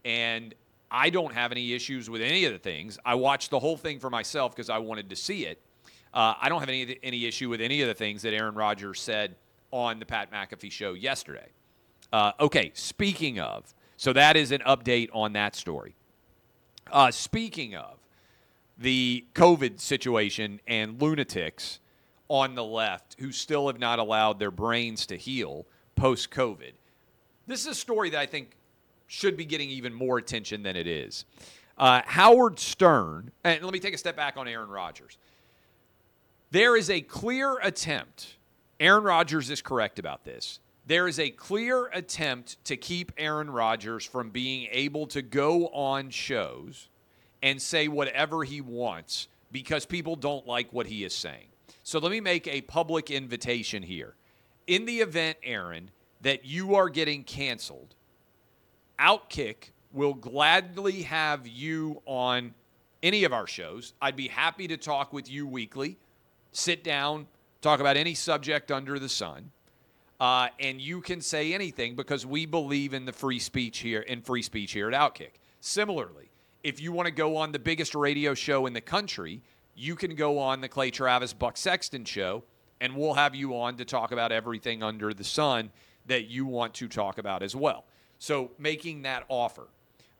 And 0.06 0.56
I 0.90 1.10
don't 1.10 1.34
have 1.34 1.52
any 1.52 1.74
issues 1.74 2.10
with 2.10 2.22
any 2.22 2.46
of 2.46 2.54
the 2.54 2.60
things. 2.60 2.98
I 3.06 3.16
watched 3.16 3.50
the 3.50 3.60
whole 3.60 3.78
thing 3.78 4.00
for 4.00 4.10
myself 4.10 4.56
because 4.56 4.70
I 4.70 4.78
wanted 4.78 5.10
to 5.10 5.16
see 5.16 5.46
it. 5.46 5.62
Uh, 6.14 6.34
I 6.42 6.50
don't 6.50 6.60
have 6.60 6.70
any 6.70 6.98
any 7.04 7.26
issue 7.26 7.50
with 7.50 7.62
any 7.62 7.82
of 7.82 7.88
the 7.88 7.94
things 7.94 8.22
that 8.24 8.34
Aaron 8.34 8.56
Rodgers 8.56 9.00
said 9.00 9.36
on 9.72 10.00
the 10.00 10.06
Pat 10.06 10.32
McAfee 10.32 10.72
show 10.72 10.94
yesterday. 10.94 11.48
Uh, 12.12 12.34
okay, 12.42 12.72
speaking 12.74 13.40
of, 13.40 13.74
so 13.96 14.12
that 14.12 14.36
is 14.36 14.52
an 14.52 14.60
update 14.68 15.10
on 15.14 15.32
that 15.34 15.56
story. 15.56 15.96
Uh, 16.92 17.10
speaking 17.12 17.76
of 17.76 18.00
the 18.78 19.26
COVID 19.34 19.80
situation 19.80 20.60
and 20.68 21.02
lunatics 21.02 21.80
on 22.28 22.56
the 22.56 22.64
left 22.64 23.16
who 23.20 23.32
still 23.32 23.68
have 23.68 23.80
not 23.80 24.00
allowed 24.00 24.40
their 24.40 24.52
brains 24.52 25.06
to 25.06 25.16
heal 25.16 25.66
post 26.02 26.32
COVID. 26.32 26.72
This 27.46 27.62
is 27.62 27.68
a 27.68 27.76
story 27.76 28.10
that 28.10 28.20
I 28.20 28.26
think 28.26 28.58
should 29.06 29.38
be 29.38 29.46
getting 29.46 29.70
even 29.70 29.94
more 29.94 30.18
attention 30.18 30.64
than 30.64 30.76
it 30.76 30.88
is. 30.88 31.26
Uh, 31.78 32.02
Howard 32.06 32.58
Stern, 32.58 33.30
and 33.44 33.64
let 33.64 33.72
me 33.72 33.80
take 33.80 33.94
a 33.94 34.00
step 34.00 34.16
back 34.16 34.36
on 34.36 34.48
Aaron 34.48 34.70
Rodgers. 34.70 35.20
There 36.50 36.76
is 36.76 36.90
a 36.90 37.02
clear 37.02 37.60
attempt, 37.60 38.38
Aaron 38.80 39.04
Rodgers 39.04 39.52
is 39.52 39.62
correct 39.62 40.00
about 40.00 40.26
this. 40.26 40.60
There 40.88 41.08
is 41.08 41.20
a 41.20 41.30
clear 41.30 41.86
attempt 41.94 42.66
to 42.66 42.78
keep 42.78 43.12
Aaron 43.16 43.52
Rodgers 43.52 44.04
from 44.04 44.32
being 44.32 44.70
able 44.72 45.06
to 45.06 45.22
go 45.22 45.68
on 45.68 46.10
shows 46.10 46.90
and 47.44 47.62
say 47.62 47.88
whatever 47.88 48.44
he 48.44 48.60
wants 48.60 49.28
because 49.52 49.86
people 49.86 50.16
don't 50.16 50.48
like 50.48 50.74
what 50.74 50.88
he 50.88 51.04
is 51.04 51.14
saying. 51.14 51.50
So 51.84 52.00
let 52.00 52.12
me 52.12 52.22
make 52.22 52.48
a 52.48 52.62
public 52.62 53.12
invitation 53.12 53.84
here. 53.84 54.16
In 54.68 54.86
the 54.86 55.00
event, 55.00 55.38
Aaron, 55.44 55.92
that 56.22 56.46
you 56.46 56.76
are 56.76 56.90
getting 56.90 57.24
canceled, 57.24 57.96
Outkick 59.00 59.72
will 59.92 60.14
gladly 60.14 61.04
have 61.04 61.48
you 61.48 62.02
on 62.06 62.54
any 63.04 63.24
of 63.24 63.34
our 63.34 63.48
shows. 63.48 63.94
I'd 64.02 64.16
be 64.16 64.28
happy 64.28 64.68
to 64.68 64.78
talk 64.78 65.12
with 65.12 65.30
you 65.30 65.48
weekly, 65.48 65.98
sit 66.52 66.84
down, 66.84 67.28
talk 67.62 67.80
about 67.80 67.98
any 67.98 68.14
subject 68.14 68.72
under 68.72 69.00
the 69.00 69.10
sun. 69.10 69.52
Uh, 70.20 70.50
and 70.60 70.80
you 70.80 71.02
can 71.02 71.20
say 71.20 71.54
anything 71.54 71.96
because 71.96 72.26
we 72.28 72.46
believe 72.46 72.94
in 72.94 73.06
the 73.06 73.12
free 73.12 73.40
speech 73.40 73.80
here 73.80 74.02
in 74.02 74.22
free 74.22 74.44
speech 74.44 74.72
here 74.72 74.88
at 74.88 74.94
Outkick. 74.94 75.32
Similarly, 75.62 76.30
if 76.64 76.80
you 76.80 76.92
want 76.92 77.08
to 77.08 77.12
go 77.12 77.38
on 77.38 77.52
the 77.52 77.60
biggest 77.60 77.96
radio 77.96 78.36
show 78.36 78.68
in 78.68 78.74
the 78.74 78.82
country, 78.82 79.42
you 79.76 79.96
can 79.96 80.14
go 80.14 80.38
on 80.38 80.62
the 80.62 80.70
Clay 80.70 80.92
Travis 80.92 81.34
Buck 81.34 81.58
Sexton 81.58 82.06
show, 82.06 82.44
and 82.82 82.96
we'll 82.96 83.14
have 83.14 83.36
you 83.36 83.56
on 83.56 83.78
to 83.78 83.86
talk 83.86 84.12
about 84.12 84.34
everything 84.34 84.84
under 84.84 85.14
the 85.14 85.24
sun 85.24 85.72
that 86.08 86.26
you 86.26 86.46
want 86.46 86.74
to 86.74 86.90
talk 86.90 87.20
about 87.20 87.44
as 87.44 87.56
well. 87.56 87.86
So 88.18 88.52
making 88.58 89.04
that 89.04 89.24
offer. 89.30 89.68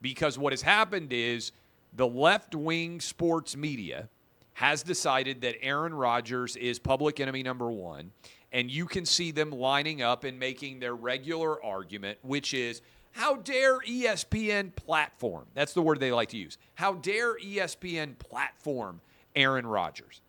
Because 0.00 0.38
what 0.38 0.52
has 0.52 0.62
happened 0.62 1.12
is 1.12 1.52
the 1.92 2.06
left 2.06 2.54
wing 2.54 3.00
sports 3.00 3.56
media 3.56 4.08
has 4.54 4.82
decided 4.82 5.40
that 5.42 5.56
Aaron 5.60 5.92
Rodgers 5.92 6.56
is 6.56 6.78
public 6.78 7.20
enemy 7.20 7.42
number 7.42 7.70
one. 7.70 8.12
And 8.52 8.70
you 8.70 8.86
can 8.86 9.06
see 9.06 9.30
them 9.30 9.50
lining 9.50 10.02
up 10.02 10.24
and 10.24 10.38
making 10.38 10.78
their 10.78 10.94
regular 10.94 11.62
argument, 11.64 12.18
which 12.22 12.54
is 12.54 12.80
how 13.12 13.36
dare 13.36 13.80
ESPN 13.80 14.74
platform? 14.76 15.46
That's 15.54 15.72
the 15.72 15.82
word 15.82 16.00
they 16.00 16.12
like 16.12 16.28
to 16.30 16.36
use. 16.36 16.58
How 16.74 16.94
dare 16.94 17.38
ESPN 17.38 18.18
platform 18.18 19.00
Aaron 19.34 19.66
Rodgers? 19.66 20.20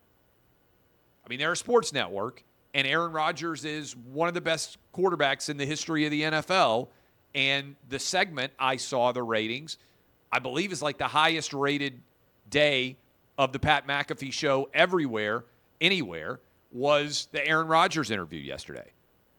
I 1.24 1.28
mean, 1.28 1.38
they're 1.38 1.52
a 1.52 1.56
sports 1.56 1.92
network, 1.92 2.42
and 2.74 2.86
Aaron 2.86 3.12
Rodgers 3.12 3.64
is 3.64 3.96
one 3.96 4.28
of 4.28 4.34
the 4.34 4.40
best 4.40 4.78
quarterbacks 4.94 5.48
in 5.48 5.56
the 5.56 5.64
history 5.66 6.04
of 6.04 6.10
the 6.10 6.22
NFL. 6.22 6.88
And 7.34 7.76
the 7.88 7.98
segment 7.98 8.52
I 8.58 8.76
saw 8.76 9.12
the 9.12 9.22
ratings, 9.22 9.78
I 10.30 10.38
believe, 10.38 10.70
is 10.70 10.82
like 10.82 10.98
the 10.98 11.08
highest 11.08 11.52
rated 11.52 12.00
day 12.50 12.96
of 13.38 13.52
the 13.52 13.58
Pat 13.58 13.86
McAfee 13.86 14.32
show 14.32 14.68
everywhere, 14.72 15.44
anywhere, 15.80 16.40
was 16.72 17.28
the 17.32 17.46
Aaron 17.46 17.66
Rodgers 17.68 18.10
interview 18.10 18.40
yesterday. 18.40 18.92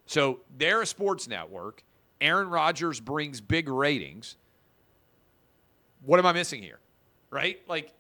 So 0.06 0.40
they're 0.58 0.82
a 0.82 0.86
sports 0.86 1.28
network. 1.28 1.84
Aaron 2.22 2.50
Rodgers 2.50 3.00
brings 3.00 3.42
big 3.42 3.70
ratings. 3.70 4.38
What 6.06 6.20
am 6.20 6.26
I 6.26 6.34
missing 6.34 6.62
here? 6.62 6.80
Right? 7.30 7.60
Like, 7.68 7.92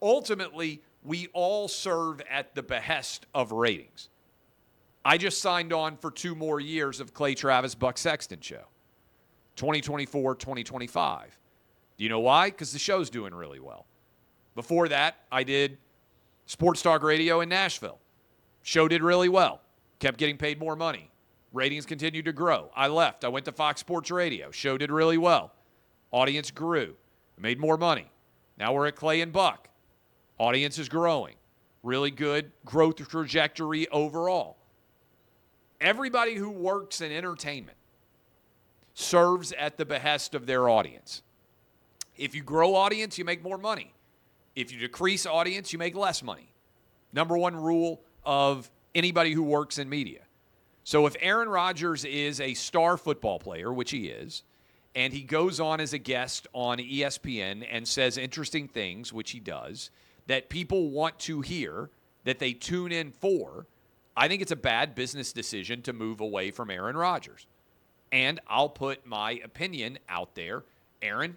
ultimately, 0.00 0.82
we 1.04 1.28
all 1.32 1.68
serve 1.68 2.20
at 2.30 2.54
the 2.54 2.62
behest 2.62 3.26
of 3.34 3.52
ratings. 3.52 4.08
I 5.04 5.18
just 5.18 5.40
signed 5.40 5.72
on 5.72 5.96
for 5.96 6.10
two 6.10 6.34
more 6.34 6.60
years 6.60 7.00
of 7.00 7.12
Clay 7.12 7.34
Travis 7.34 7.74
Buck 7.74 7.98
Sexton 7.98 8.40
show 8.40 8.64
2024, 9.56 10.36
2025. 10.36 11.38
Do 11.96 12.04
you 12.04 12.10
know 12.10 12.20
why? 12.20 12.50
Because 12.50 12.72
the 12.72 12.78
show's 12.78 13.10
doing 13.10 13.34
really 13.34 13.60
well. 13.60 13.86
Before 14.54 14.88
that, 14.88 15.16
I 15.30 15.42
did 15.42 15.78
Sports 16.46 16.82
Talk 16.82 17.02
Radio 17.02 17.40
in 17.40 17.48
Nashville. 17.48 17.98
Show 18.62 18.86
did 18.86 19.02
really 19.02 19.28
well, 19.28 19.60
kept 19.98 20.18
getting 20.18 20.36
paid 20.36 20.60
more 20.60 20.76
money. 20.76 21.10
Ratings 21.52 21.84
continued 21.84 22.24
to 22.26 22.32
grow. 22.32 22.70
I 22.74 22.88
left. 22.88 23.24
I 23.24 23.28
went 23.28 23.44
to 23.46 23.52
Fox 23.52 23.80
Sports 23.80 24.10
Radio. 24.10 24.50
Show 24.50 24.78
did 24.78 24.90
really 24.90 25.18
well. 25.18 25.52
Audience 26.10 26.50
grew. 26.50 26.94
Made 27.38 27.58
more 27.58 27.76
money. 27.76 28.10
Now 28.56 28.72
we're 28.72 28.86
at 28.86 28.96
Clay 28.96 29.20
and 29.20 29.32
Buck. 29.32 29.68
Audience 30.38 30.78
is 30.78 30.88
growing. 30.88 31.34
Really 31.82 32.10
good 32.10 32.52
growth 32.64 32.96
trajectory 33.08 33.88
overall. 33.88 34.56
Everybody 35.80 36.34
who 36.34 36.50
works 36.50 37.00
in 37.00 37.10
entertainment 37.10 37.76
serves 38.94 39.52
at 39.52 39.78
the 39.78 39.84
behest 39.84 40.34
of 40.34 40.46
their 40.46 40.68
audience. 40.68 41.22
If 42.16 42.34
you 42.34 42.42
grow 42.42 42.74
audience, 42.74 43.18
you 43.18 43.24
make 43.24 43.42
more 43.42 43.58
money. 43.58 43.92
If 44.54 44.72
you 44.72 44.78
decrease 44.78 45.26
audience, 45.26 45.72
you 45.72 45.78
make 45.78 45.96
less 45.96 46.22
money. 46.22 46.52
Number 47.12 47.36
one 47.36 47.56
rule 47.56 48.00
of 48.24 48.70
anybody 48.94 49.32
who 49.32 49.42
works 49.42 49.78
in 49.78 49.88
media. 49.88 50.20
So 50.84 51.06
if 51.06 51.16
Aaron 51.20 51.48
Rodgers 51.48 52.04
is 52.04 52.40
a 52.40 52.54
star 52.54 52.96
football 52.96 53.38
player, 53.38 53.72
which 53.72 53.90
he 53.90 54.08
is, 54.08 54.42
and 54.94 55.12
he 55.12 55.22
goes 55.22 55.58
on 55.58 55.80
as 55.80 55.92
a 55.92 55.98
guest 55.98 56.46
on 56.52 56.78
ESPN 56.78 57.66
and 57.70 57.86
says 57.88 58.18
interesting 58.18 58.68
things, 58.68 59.12
which 59.12 59.30
he 59.30 59.40
does, 59.40 59.90
that 60.26 60.48
people 60.48 60.90
want 60.90 61.18
to 61.20 61.40
hear, 61.40 61.90
that 62.24 62.38
they 62.38 62.52
tune 62.52 62.92
in 62.92 63.10
for, 63.10 63.66
I 64.16 64.28
think 64.28 64.42
it's 64.42 64.52
a 64.52 64.56
bad 64.56 64.94
business 64.94 65.32
decision 65.32 65.82
to 65.82 65.92
move 65.92 66.20
away 66.20 66.50
from 66.50 66.70
Aaron 66.70 66.96
Rodgers. 66.96 67.46
And 68.10 68.40
I'll 68.46 68.68
put 68.68 69.06
my 69.06 69.40
opinion 69.42 69.98
out 70.08 70.34
there. 70.34 70.64
Aaron, 71.00 71.36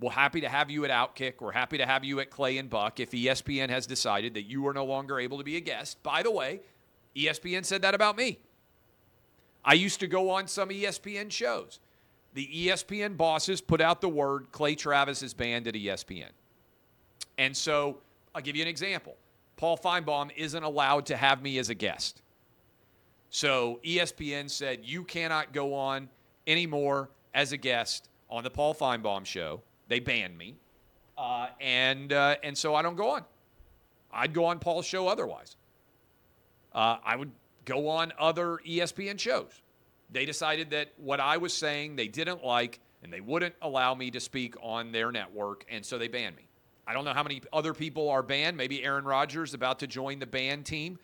we're 0.00 0.10
happy 0.10 0.40
to 0.40 0.48
have 0.48 0.70
you 0.70 0.84
at 0.84 0.90
Outkick. 0.90 1.34
We're 1.40 1.52
happy 1.52 1.78
to 1.78 1.86
have 1.86 2.04
you 2.04 2.18
at 2.18 2.30
Clay 2.30 2.58
and 2.58 2.68
Buck 2.68 2.98
if 2.98 3.12
ESPN 3.12 3.70
has 3.70 3.86
decided 3.86 4.34
that 4.34 4.42
you 4.42 4.66
are 4.66 4.74
no 4.74 4.84
longer 4.84 5.20
able 5.20 5.38
to 5.38 5.44
be 5.44 5.56
a 5.56 5.60
guest. 5.60 6.02
By 6.02 6.24
the 6.24 6.30
way, 6.30 6.60
ESPN 7.16 7.64
said 7.64 7.82
that 7.82 7.94
about 7.94 8.16
me. 8.16 8.40
I 9.64 9.74
used 9.74 10.00
to 10.00 10.08
go 10.08 10.30
on 10.30 10.48
some 10.48 10.70
ESPN 10.70 11.30
shows. 11.30 11.78
The 12.34 12.48
ESPN 12.52 13.16
bosses 13.16 13.60
put 13.60 13.80
out 13.80 14.00
the 14.00 14.08
word 14.08 14.48
Clay 14.50 14.74
Travis 14.74 15.22
is 15.22 15.34
banned 15.34 15.68
at 15.68 15.74
ESPN. 15.74 16.30
And 17.42 17.56
so 17.56 17.98
I'll 18.36 18.40
give 18.40 18.54
you 18.54 18.62
an 18.62 18.68
example. 18.68 19.16
Paul 19.56 19.76
Finebaum 19.76 20.30
isn't 20.36 20.62
allowed 20.62 21.06
to 21.06 21.16
have 21.16 21.42
me 21.42 21.58
as 21.58 21.70
a 21.70 21.74
guest. 21.74 22.22
So 23.30 23.80
ESPN 23.84 24.48
said, 24.48 24.80
you 24.84 25.02
cannot 25.02 25.52
go 25.52 25.74
on 25.74 26.08
anymore 26.46 27.10
as 27.34 27.50
a 27.50 27.56
guest 27.56 28.10
on 28.30 28.44
the 28.44 28.50
Paul 28.50 28.76
Finebaum 28.76 29.26
show. 29.26 29.60
They 29.88 29.98
banned 29.98 30.38
me. 30.38 30.54
Uh, 31.18 31.48
and, 31.60 32.12
uh, 32.12 32.36
and 32.44 32.56
so 32.56 32.76
I 32.76 32.82
don't 32.82 32.94
go 32.94 33.10
on. 33.10 33.24
I'd 34.12 34.32
go 34.32 34.44
on 34.44 34.60
Paul's 34.60 34.86
show 34.86 35.08
otherwise. 35.08 35.56
Uh, 36.72 36.98
I 37.04 37.16
would 37.16 37.32
go 37.64 37.88
on 37.88 38.12
other 38.20 38.60
ESPN 38.64 39.18
shows. 39.18 39.62
They 40.12 40.26
decided 40.26 40.70
that 40.70 40.92
what 40.96 41.18
I 41.18 41.38
was 41.38 41.52
saying 41.52 41.96
they 41.96 42.08
didn't 42.08 42.44
like, 42.44 42.78
and 43.02 43.12
they 43.12 43.20
wouldn't 43.20 43.56
allow 43.62 43.96
me 43.96 44.12
to 44.12 44.20
speak 44.20 44.54
on 44.62 44.92
their 44.92 45.10
network, 45.10 45.64
and 45.68 45.84
so 45.84 45.98
they 45.98 46.06
banned 46.06 46.36
me. 46.36 46.46
I 46.86 46.92
don't 46.92 47.04
know 47.04 47.14
how 47.14 47.22
many 47.22 47.42
other 47.52 47.74
people 47.74 48.08
are 48.08 48.22
banned. 48.22 48.56
Maybe 48.56 48.84
Aaron 48.84 49.04
Rodgers 49.04 49.54
about 49.54 49.78
to 49.80 49.86
join 49.86 50.18
the 50.18 50.26
banned 50.26 50.66
team. 50.66 50.98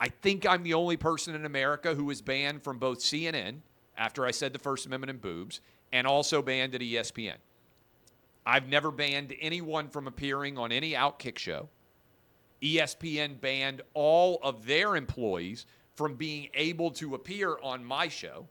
I 0.00 0.08
think 0.08 0.46
I'm 0.46 0.62
the 0.62 0.74
only 0.74 0.96
person 0.96 1.34
in 1.34 1.44
America 1.44 1.94
who 1.94 2.04
was 2.04 2.22
banned 2.22 2.62
from 2.62 2.78
both 2.78 2.98
CNN 2.98 3.56
after 3.96 4.26
I 4.26 4.30
said 4.30 4.52
the 4.52 4.58
First 4.58 4.86
Amendment 4.86 5.10
and 5.10 5.20
boobs, 5.20 5.60
and 5.92 6.06
also 6.06 6.42
banned 6.42 6.74
at 6.74 6.80
ESPN. 6.80 7.36
I've 8.44 8.68
never 8.68 8.90
banned 8.90 9.34
anyone 9.40 9.88
from 9.88 10.06
appearing 10.06 10.58
on 10.58 10.70
any 10.70 10.92
Outkick 10.92 11.38
show. 11.38 11.68
ESPN 12.62 13.40
banned 13.40 13.82
all 13.94 14.38
of 14.42 14.66
their 14.66 14.96
employees 14.96 15.66
from 15.94 16.14
being 16.14 16.48
able 16.54 16.90
to 16.90 17.14
appear 17.14 17.56
on 17.62 17.84
my 17.84 18.08
show 18.08 18.46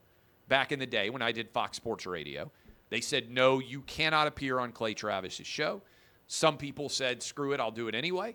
back 0.48 0.72
in 0.72 0.78
the 0.78 0.86
day 0.86 1.10
when 1.10 1.22
I 1.22 1.32
did 1.32 1.48
Fox 1.50 1.76
Sports 1.76 2.06
Radio. 2.06 2.50
They 2.90 3.00
said, 3.00 3.30
no, 3.30 3.58
you 3.58 3.82
cannot 3.82 4.26
appear 4.26 4.58
on 4.58 4.72
Clay 4.72 4.94
Travis's 4.94 5.46
show. 5.46 5.82
Some 6.26 6.56
people 6.56 6.88
said, 6.88 7.22
screw 7.22 7.52
it, 7.52 7.60
I'll 7.60 7.70
do 7.70 7.88
it 7.88 7.94
anyway. 7.94 8.34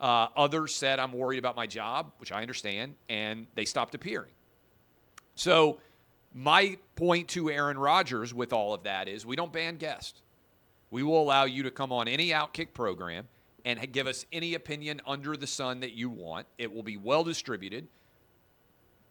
Uh, 0.00 0.28
others 0.36 0.74
said, 0.74 0.98
I'm 0.98 1.12
worried 1.12 1.38
about 1.38 1.54
my 1.54 1.66
job, 1.66 2.12
which 2.18 2.32
I 2.32 2.42
understand, 2.42 2.94
and 3.08 3.46
they 3.54 3.64
stopped 3.64 3.94
appearing. 3.94 4.32
So, 5.36 5.78
my 6.34 6.78
point 6.96 7.28
to 7.28 7.50
Aaron 7.50 7.78
Rodgers 7.78 8.34
with 8.34 8.52
all 8.52 8.74
of 8.74 8.82
that 8.84 9.06
is 9.06 9.24
we 9.24 9.36
don't 9.36 9.52
ban 9.52 9.76
guests. 9.76 10.22
We 10.90 11.02
will 11.02 11.22
allow 11.22 11.44
you 11.44 11.62
to 11.62 11.70
come 11.70 11.92
on 11.92 12.08
any 12.08 12.30
Outkick 12.30 12.74
program 12.74 13.28
and 13.64 13.92
give 13.92 14.06
us 14.06 14.26
any 14.32 14.54
opinion 14.54 15.00
under 15.06 15.36
the 15.36 15.46
sun 15.46 15.80
that 15.80 15.92
you 15.92 16.10
want. 16.10 16.46
It 16.58 16.72
will 16.72 16.82
be 16.82 16.96
well 16.96 17.22
distributed, 17.22 17.86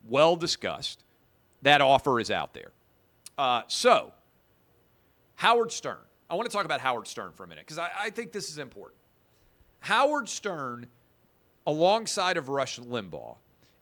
well 0.08 0.36
discussed. 0.36 1.04
That 1.62 1.80
offer 1.80 2.20
is 2.20 2.32
out 2.32 2.54
there. 2.54 2.72
Uh, 3.38 3.62
so, 3.68 4.14
Howard 5.36 5.72
Stern. 5.72 5.98
I 6.32 6.36
want 6.36 6.50
to 6.50 6.56
talk 6.56 6.64
about 6.64 6.80
Howard 6.80 7.08
Stern 7.08 7.34
for 7.34 7.44
a 7.44 7.48
minute 7.48 7.66
because 7.68 7.78
I, 7.78 7.90
I 8.04 8.10
think 8.10 8.32
this 8.32 8.50
is 8.50 8.58
important. 8.58 8.98
Howard 9.82 10.30
Stern, 10.30 10.88
alongside 11.68 12.38
of 12.38 12.48
Rush 12.48 12.80
Limbaugh, 12.80 13.36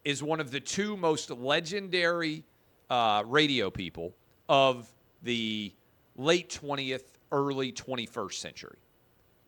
is 0.04 0.24
one 0.24 0.40
of 0.40 0.50
the 0.50 0.60
two 0.60 0.98
most 0.98 1.30
legendary 1.30 2.44
uh, 2.90 3.22
radio 3.28 3.70
people 3.70 4.16
of 4.48 4.90
the 5.22 5.72
late 6.18 6.50
20th, 6.50 7.04
early 7.32 7.72
21st 7.72 8.34
century. 8.34 8.78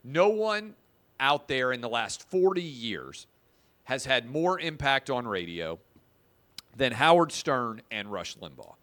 No 0.04 0.30
one 0.30 0.76
out 1.20 1.48
there 1.48 1.72
in 1.72 1.82
the 1.82 1.90
last 1.90 2.30
40 2.30 2.62
years 2.62 3.26
has 3.86 4.06
had 4.06 4.30
more 4.30 4.60
impact 4.60 5.10
on 5.10 5.28
radio 5.28 5.80
than 6.76 6.92
Howard 6.92 7.32
Stern 7.32 7.82
and 7.90 8.12
Rush 8.12 8.38
Limbaugh. 8.38 8.76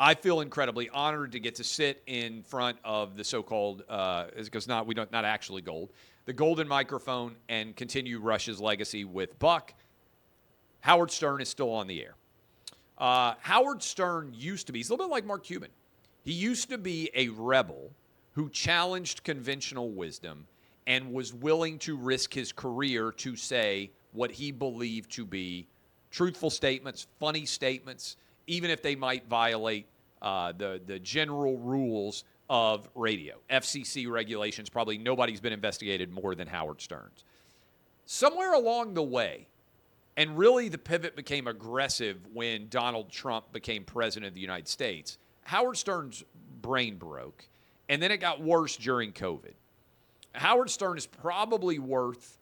I 0.00 0.14
feel 0.14 0.40
incredibly 0.40 0.88
honored 0.90 1.32
to 1.32 1.40
get 1.40 1.56
to 1.56 1.64
sit 1.64 2.02
in 2.06 2.44
front 2.44 2.78
of 2.84 3.16
the 3.16 3.24
so-called 3.24 3.78
because 3.78 4.68
uh, 4.68 4.72
not 4.72 4.86
we 4.86 4.94
don't 4.94 5.10
not 5.10 5.24
actually 5.24 5.60
gold, 5.60 5.90
the 6.24 6.32
golden 6.32 6.68
microphone, 6.68 7.34
and 7.48 7.74
continue 7.74 8.20
Rush's 8.20 8.60
legacy 8.60 9.04
with 9.04 9.36
Buck. 9.40 9.74
Howard 10.80 11.10
Stern 11.10 11.40
is 11.40 11.48
still 11.48 11.72
on 11.72 11.88
the 11.88 12.00
air. 12.00 12.14
Uh, 12.96 13.34
Howard 13.40 13.82
Stern 13.82 14.32
used 14.36 14.68
to 14.68 14.72
be, 14.72 14.78
he's 14.78 14.90
a 14.90 14.92
little 14.92 15.06
bit 15.06 15.12
like 15.12 15.24
Mark 15.24 15.42
Cuban. 15.42 15.70
He 16.22 16.32
used 16.32 16.70
to 16.70 16.78
be 16.78 17.10
a 17.14 17.28
rebel 17.30 17.90
who 18.32 18.48
challenged 18.50 19.24
conventional 19.24 19.90
wisdom 19.90 20.46
and 20.86 21.12
was 21.12 21.34
willing 21.34 21.78
to 21.80 21.96
risk 21.96 22.32
his 22.32 22.52
career 22.52 23.10
to 23.12 23.34
say 23.34 23.90
what 24.12 24.30
he 24.30 24.52
believed 24.52 25.10
to 25.12 25.24
be 25.24 25.66
truthful 26.10 26.50
statements, 26.50 27.06
funny 27.18 27.44
statements, 27.44 28.16
even 28.48 28.70
if 28.70 28.82
they 28.82 28.96
might 28.96 29.28
violate 29.28 29.86
uh, 30.20 30.52
the, 30.52 30.80
the 30.84 30.98
general 30.98 31.58
rules 31.58 32.24
of 32.50 32.88
radio. 32.94 33.36
FCC 33.50 34.10
regulations, 34.10 34.68
probably 34.68 34.98
nobody's 34.98 35.40
been 35.40 35.52
investigated 35.52 36.10
more 36.10 36.34
than 36.34 36.48
Howard 36.48 36.80
Stern's. 36.80 37.24
Somewhere 38.06 38.54
along 38.54 38.94
the 38.94 39.02
way, 39.02 39.46
and 40.16 40.36
really 40.36 40.68
the 40.68 40.78
pivot 40.78 41.14
became 41.14 41.46
aggressive 41.46 42.16
when 42.32 42.68
Donald 42.68 43.10
Trump 43.10 43.52
became 43.52 43.84
president 43.84 44.28
of 44.28 44.34
the 44.34 44.40
United 44.40 44.66
States, 44.66 45.18
Howard 45.42 45.76
Stern's 45.76 46.24
brain 46.60 46.96
broke, 46.96 47.46
and 47.88 48.02
then 48.02 48.10
it 48.10 48.16
got 48.16 48.40
worse 48.40 48.76
during 48.76 49.12
COVID. 49.12 49.52
Howard 50.32 50.70
Stern 50.70 50.96
is 50.98 51.06
probably 51.06 51.78
worth 51.78 52.38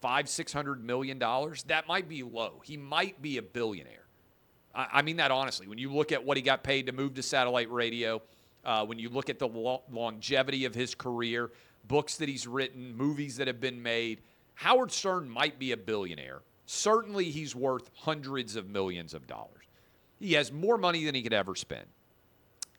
five, 0.00 0.28
six 0.28 0.52
hundred 0.52 0.84
million 0.84 1.18
dollars. 1.18 1.62
That 1.64 1.86
might 1.86 2.08
be 2.08 2.22
low. 2.22 2.60
He 2.64 2.76
might 2.76 3.20
be 3.22 3.38
a 3.38 3.42
billionaire. 3.42 4.01
I 4.74 5.02
mean 5.02 5.16
that 5.16 5.30
honestly. 5.30 5.68
When 5.68 5.78
you 5.78 5.92
look 5.92 6.12
at 6.12 6.24
what 6.24 6.36
he 6.36 6.42
got 6.42 6.62
paid 6.62 6.86
to 6.86 6.92
move 6.92 7.14
to 7.14 7.22
satellite 7.22 7.70
radio, 7.70 8.22
uh, 8.64 8.84
when 8.86 8.98
you 8.98 9.08
look 9.08 9.28
at 9.28 9.38
the 9.38 9.48
lo- 9.48 9.82
longevity 9.90 10.64
of 10.64 10.74
his 10.74 10.94
career, 10.94 11.50
books 11.88 12.16
that 12.16 12.28
he's 12.28 12.46
written, 12.46 12.96
movies 12.96 13.36
that 13.36 13.46
have 13.46 13.60
been 13.60 13.82
made, 13.82 14.20
Howard 14.54 14.92
Stern 14.92 15.28
might 15.28 15.58
be 15.58 15.72
a 15.72 15.76
billionaire. 15.76 16.42
Certainly, 16.66 17.30
he's 17.30 17.54
worth 17.54 17.90
hundreds 17.94 18.56
of 18.56 18.68
millions 18.68 19.14
of 19.14 19.26
dollars. 19.26 19.64
He 20.18 20.34
has 20.34 20.52
more 20.52 20.78
money 20.78 21.04
than 21.04 21.14
he 21.14 21.22
could 21.22 21.32
ever 21.32 21.54
spend. 21.54 21.86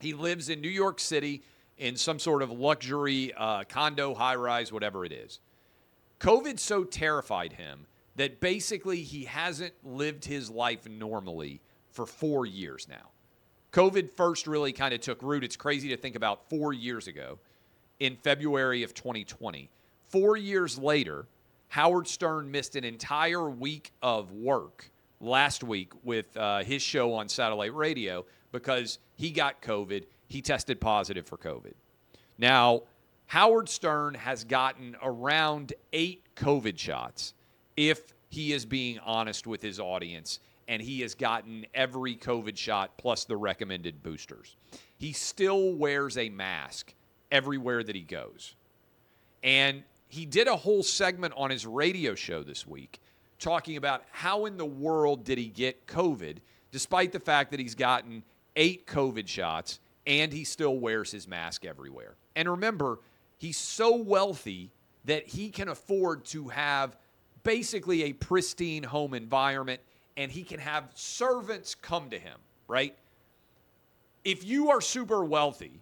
He 0.00 0.14
lives 0.14 0.48
in 0.48 0.60
New 0.60 0.70
York 0.70 0.98
City 0.98 1.42
in 1.76 1.96
some 1.96 2.18
sort 2.18 2.42
of 2.42 2.50
luxury 2.50 3.32
uh, 3.36 3.64
condo, 3.64 4.14
high 4.14 4.34
rise, 4.36 4.72
whatever 4.72 5.04
it 5.04 5.12
is. 5.12 5.40
COVID 6.20 6.58
so 6.58 6.84
terrified 6.84 7.52
him 7.52 7.86
that 8.16 8.40
basically 8.40 9.02
he 9.02 9.24
hasn't 9.24 9.74
lived 9.84 10.24
his 10.24 10.48
life 10.48 10.88
normally 10.88 11.60
for 11.94 12.04
four 12.04 12.44
years 12.44 12.86
now. 12.88 13.10
COVID 13.72 14.10
first 14.10 14.46
really 14.46 14.72
kind 14.72 14.92
of 14.92 15.00
took 15.00 15.22
root. 15.22 15.42
It's 15.42 15.56
crazy 15.56 15.88
to 15.88 15.96
think 15.96 16.16
about 16.16 16.48
four 16.50 16.72
years 16.72 17.06
ago 17.06 17.38
in 17.98 18.16
February 18.16 18.82
of 18.82 18.94
2020. 18.94 19.70
Four 20.08 20.36
years 20.36 20.78
later, 20.78 21.26
Howard 21.68 22.06
Stern 22.06 22.50
missed 22.50 22.76
an 22.76 22.84
entire 22.84 23.48
week 23.48 23.92
of 24.02 24.30
work 24.32 24.90
last 25.20 25.64
week 25.64 25.92
with 26.04 26.36
uh, 26.36 26.62
his 26.62 26.82
show 26.82 27.14
on 27.14 27.28
satellite 27.28 27.74
radio 27.74 28.24
because 28.52 28.98
he 29.16 29.30
got 29.30 29.62
COVID. 29.62 30.04
He 30.28 30.40
tested 30.42 30.80
positive 30.80 31.26
for 31.26 31.36
COVID. 31.36 31.72
Now, 32.38 32.82
Howard 33.26 33.68
Stern 33.68 34.14
has 34.14 34.44
gotten 34.44 34.96
around 35.02 35.72
eight 35.92 36.22
COVID 36.36 36.78
shots 36.78 37.34
if 37.76 38.14
he 38.28 38.52
is 38.52 38.64
being 38.64 38.98
honest 39.00 39.46
with 39.46 39.62
his 39.62 39.80
audience 39.80 40.40
and 40.68 40.80
he 40.80 41.00
has 41.00 41.14
gotten 41.14 41.66
every 41.74 42.16
COVID 42.16 42.56
shot 42.56 42.96
plus 42.98 43.24
the 43.24 43.36
recommended 43.36 44.02
boosters. 44.02 44.56
He 44.96 45.12
still 45.12 45.74
wears 45.74 46.16
a 46.16 46.28
mask 46.30 46.94
everywhere 47.30 47.82
that 47.82 47.94
he 47.94 48.02
goes. 48.02 48.54
And 49.42 49.82
he 50.08 50.26
did 50.26 50.48
a 50.48 50.56
whole 50.56 50.82
segment 50.82 51.34
on 51.36 51.50
his 51.50 51.66
radio 51.66 52.14
show 52.14 52.42
this 52.42 52.66
week 52.66 53.00
talking 53.38 53.76
about 53.76 54.04
how 54.10 54.46
in 54.46 54.56
the 54.56 54.64
world 54.64 55.24
did 55.24 55.38
he 55.38 55.48
get 55.48 55.86
COVID, 55.86 56.38
despite 56.70 57.12
the 57.12 57.20
fact 57.20 57.50
that 57.50 57.60
he's 57.60 57.74
gotten 57.74 58.22
eight 58.56 58.86
COVID 58.86 59.28
shots 59.28 59.80
and 60.06 60.32
he 60.32 60.44
still 60.44 60.78
wears 60.78 61.10
his 61.10 61.26
mask 61.26 61.64
everywhere. 61.64 62.14
And 62.36 62.48
remember, 62.48 63.00
he's 63.38 63.56
so 63.56 63.96
wealthy 63.96 64.70
that 65.04 65.26
he 65.26 65.50
can 65.50 65.68
afford 65.68 66.24
to 66.26 66.48
have 66.48 66.96
basically 67.42 68.04
a 68.04 68.12
pristine 68.12 68.82
home 68.82 69.14
environment 69.14 69.80
and 70.16 70.30
he 70.30 70.42
can 70.42 70.60
have 70.60 70.84
servants 70.94 71.74
come 71.74 72.10
to 72.10 72.18
him, 72.18 72.38
right? 72.68 72.96
If 74.24 74.44
you 74.44 74.70
are 74.70 74.80
super 74.80 75.24
wealthy, 75.24 75.80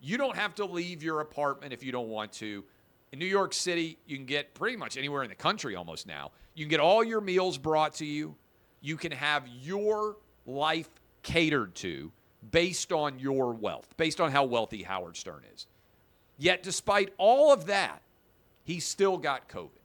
you 0.00 0.18
don't 0.18 0.36
have 0.36 0.54
to 0.56 0.64
leave 0.64 1.02
your 1.02 1.20
apartment 1.20 1.72
if 1.72 1.82
you 1.82 1.92
don't 1.92 2.08
want 2.08 2.32
to. 2.34 2.64
In 3.12 3.18
New 3.18 3.26
York 3.26 3.52
City, 3.52 3.98
you 4.06 4.16
can 4.16 4.26
get 4.26 4.54
pretty 4.54 4.76
much 4.76 4.96
anywhere 4.96 5.22
in 5.22 5.28
the 5.28 5.34
country 5.34 5.76
almost 5.76 6.06
now. 6.06 6.30
You 6.54 6.64
can 6.64 6.70
get 6.70 6.80
all 6.80 7.04
your 7.04 7.20
meals 7.20 7.58
brought 7.58 7.94
to 7.94 8.06
you. 8.06 8.34
You 8.80 8.96
can 8.96 9.12
have 9.12 9.46
your 9.48 10.16
life 10.46 10.88
catered 11.22 11.74
to 11.76 12.10
based 12.50 12.92
on 12.92 13.18
your 13.18 13.52
wealth, 13.52 13.94
based 13.96 14.20
on 14.20 14.32
how 14.32 14.44
wealthy 14.44 14.82
Howard 14.82 15.16
Stern 15.16 15.42
is. 15.54 15.66
Yet, 16.38 16.62
despite 16.62 17.12
all 17.18 17.52
of 17.52 17.66
that, 17.66 18.02
he 18.64 18.80
still 18.80 19.18
got 19.18 19.48
COVID 19.48 19.81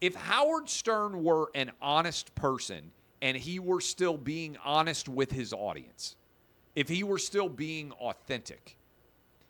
if 0.00 0.14
Howard 0.14 0.68
Stern 0.68 1.22
were 1.22 1.50
an 1.54 1.72
honest 1.80 2.34
person 2.34 2.90
and 3.20 3.36
he 3.36 3.58
were 3.58 3.80
still 3.80 4.16
being 4.16 4.56
honest 4.64 5.08
with 5.08 5.30
his 5.30 5.52
audience, 5.52 6.16
if 6.74 6.88
he 6.88 7.02
were 7.02 7.18
still 7.18 7.48
being 7.48 7.92
authentic, 7.92 8.76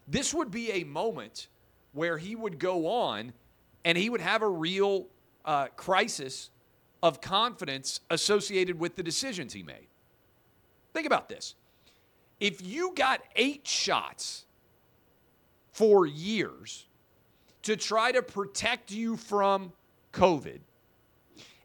this 0.08 0.34
would 0.34 0.50
be 0.50 0.72
a 0.72 0.84
moment 0.84 1.48
where 1.92 2.18
he 2.18 2.34
would 2.34 2.58
go 2.58 2.86
on 2.86 3.32
and 3.84 3.96
he 3.96 4.10
would 4.10 4.20
have 4.20 4.42
a 4.42 4.48
real 4.48 5.06
uh, 5.44 5.68
crisis 5.76 6.50
of 7.02 7.20
confidence 7.20 8.00
associated 8.10 8.78
with 8.78 8.96
the 8.96 9.02
decisions 9.02 9.52
he 9.52 9.62
made. 9.62 9.86
Think 10.92 11.06
about 11.06 11.28
this. 11.28 11.54
If 12.40 12.60
you 12.62 12.92
got 12.94 13.20
eight 13.36 13.66
shots 13.66 14.46
for 15.72 16.06
years 16.06 16.86
to 17.62 17.76
try 17.76 18.12
to 18.12 18.22
protect 18.22 18.90
you 18.90 19.16
from 19.16 19.72
COVID. 20.12 20.60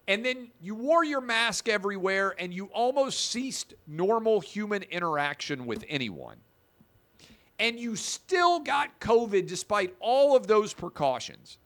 And 0.07 0.23
then 0.23 0.49
you 0.61 0.75
wore 0.75 1.03
your 1.03 1.21
mask 1.21 1.67
everywhere 1.67 2.35
and 2.37 2.53
you 2.53 2.65
almost 2.67 3.31
ceased 3.31 3.73
normal 3.87 4.39
human 4.39 4.83
interaction 4.83 5.65
with 5.65 5.83
anyone. 5.89 6.37
And 7.57 7.79
you 7.79 7.95
still 7.95 8.59
got 8.59 8.99
COVID 8.99 9.47
despite 9.47 9.95
all 9.99 10.35
of 10.35 10.45
those 10.45 10.73
precautions. 10.73 11.57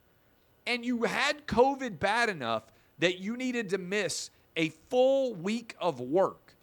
And 0.68 0.86
you 0.86 1.04
had 1.04 1.48
COVID 1.48 2.00
bad 2.00 2.30
enough 2.30 2.64
that 3.00 3.20
you 3.20 3.36
needed 3.36 3.70
to 3.70 3.78
miss 3.78 4.30
a 4.56 4.70
full 4.90 5.34
week 5.34 5.76
of 5.80 6.00
work. 6.00 6.54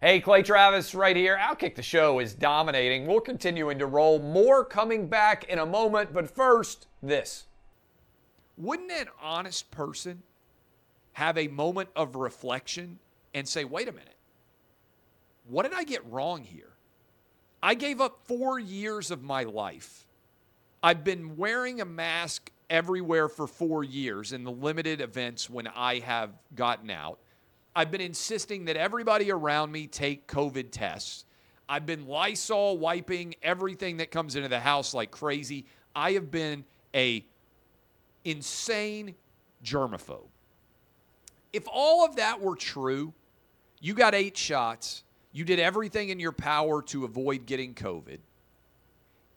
Hey, 0.00 0.20
Clay 0.20 0.42
Travis 0.42 0.94
right 0.94 1.16
here. 1.16 1.38
Outkick 1.40 1.76
the 1.76 1.82
Show 1.82 2.18
is 2.18 2.34
dominating. 2.34 3.06
We're 3.06 3.20
continuing 3.20 3.78
to 3.78 3.86
roll. 3.86 4.18
More 4.18 4.64
coming 4.64 5.06
back 5.06 5.44
in 5.44 5.58
a 5.58 5.64
moment, 5.64 6.12
but 6.12 6.28
first, 6.28 6.88
this. 7.02 7.46
Wouldn't 8.56 8.90
an 8.90 9.08
honest 9.20 9.70
person 9.70 10.22
have 11.12 11.38
a 11.38 11.48
moment 11.48 11.88
of 11.96 12.16
reflection 12.16 12.98
and 13.34 13.48
say, 13.48 13.64
wait 13.64 13.88
a 13.88 13.92
minute, 13.92 14.16
what 15.48 15.64
did 15.64 15.72
I 15.74 15.84
get 15.84 16.04
wrong 16.10 16.42
here? 16.42 16.70
I 17.62 17.74
gave 17.74 18.00
up 18.00 18.20
four 18.24 18.58
years 18.58 19.10
of 19.10 19.22
my 19.22 19.44
life. 19.44 20.06
I've 20.82 21.02
been 21.02 21.36
wearing 21.36 21.80
a 21.80 21.84
mask 21.84 22.50
everywhere 22.68 23.28
for 23.28 23.46
four 23.46 23.84
years 23.84 24.32
in 24.32 24.44
the 24.44 24.50
limited 24.50 25.00
events 25.00 25.48
when 25.48 25.66
I 25.68 26.00
have 26.00 26.30
gotten 26.54 26.90
out. 26.90 27.18
I've 27.74 27.90
been 27.90 28.00
insisting 28.00 28.66
that 28.66 28.76
everybody 28.76 29.32
around 29.32 29.72
me 29.72 29.86
take 29.86 30.28
COVID 30.28 30.70
tests. 30.70 31.24
I've 31.68 31.86
been 31.86 32.06
Lysol 32.06 32.78
wiping 32.78 33.34
everything 33.42 33.96
that 33.96 34.10
comes 34.10 34.36
into 34.36 34.48
the 34.48 34.60
house 34.60 34.94
like 34.94 35.10
crazy. 35.10 35.66
I 35.96 36.12
have 36.12 36.30
been 36.30 36.64
a 36.94 37.24
insane 38.24 39.14
germaphobe. 39.64 40.28
If 41.52 41.64
all 41.72 42.04
of 42.04 42.16
that 42.16 42.40
were 42.40 42.56
true, 42.56 43.12
you 43.80 43.94
got 43.94 44.14
eight 44.14 44.36
shots, 44.36 45.04
you 45.32 45.44
did 45.44 45.58
everything 45.58 46.08
in 46.08 46.18
your 46.18 46.32
power 46.32 46.82
to 46.82 47.04
avoid 47.04 47.46
getting 47.46 47.74
COVID, 47.74 48.18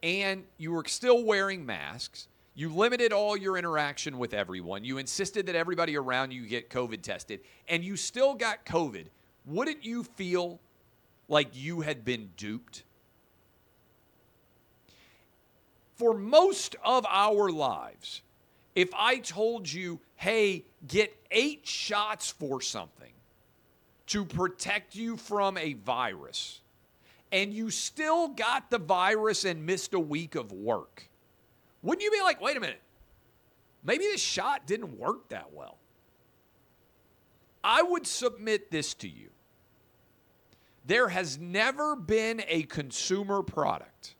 and 0.02 0.44
you 0.56 0.72
were 0.72 0.84
still 0.86 1.24
wearing 1.24 1.64
masks. 1.64 2.28
You 2.54 2.74
limited 2.74 3.12
all 3.12 3.36
your 3.36 3.56
interaction 3.56 4.18
with 4.18 4.34
everyone. 4.34 4.84
You 4.84 4.98
insisted 4.98 5.46
that 5.46 5.54
everybody 5.54 5.96
around 5.96 6.32
you 6.32 6.46
get 6.46 6.70
COVID 6.70 7.02
tested, 7.02 7.40
and 7.68 7.84
you 7.84 7.96
still 7.96 8.34
got 8.34 8.66
COVID. 8.66 9.06
Wouldn't 9.46 9.84
you 9.84 10.02
feel 10.02 10.58
like 11.28 11.50
you 11.52 11.82
had 11.82 12.04
been 12.04 12.30
duped? 12.36 12.82
For 15.94 16.14
most 16.14 16.74
of 16.84 17.06
our 17.08 17.50
lives, 17.50 18.22
if 18.78 18.94
I 18.94 19.18
told 19.18 19.70
you, 19.72 19.98
hey, 20.14 20.64
get 20.86 21.12
eight 21.32 21.66
shots 21.66 22.30
for 22.30 22.60
something 22.60 23.10
to 24.06 24.24
protect 24.24 24.94
you 24.94 25.16
from 25.16 25.58
a 25.58 25.72
virus, 25.72 26.60
and 27.32 27.52
you 27.52 27.70
still 27.70 28.28
got 28.28 28.70
the 28.70 28.78
virus 28.78 29.44
and 29.44 29.66
missed 29.66 29.94
a 29.94 29.98
week 29.98 30.36
of 30.36 30.52
work, 30.52 31.10
wouldn't 31.82 32.04
you 32.04 32.12
be 32.12 32.20
like, 32.20 32.40
wait 32.40 32.56
a 32.56 32.60
minute, 32.60 32.80
maybe 33.82 34.04
this 34.04 34.22
shot 34.22 34.64
didn't 34.64 34.96
work 34.96 35.28
that 35.30 35.52
well? 35.52 35.78
I 37.64 37.82
would 37.82 38.06
submit 38.06 38.70
this 38.70 38.94
to 38.94 39.08
you. 39.08 39.30
There 40.86 41.08
has 41.08 41.36
never 41.36 41.96
been 41.96 42.44
a 42.46 42.62
consumer 42.62 43.42
product 43.42 44.14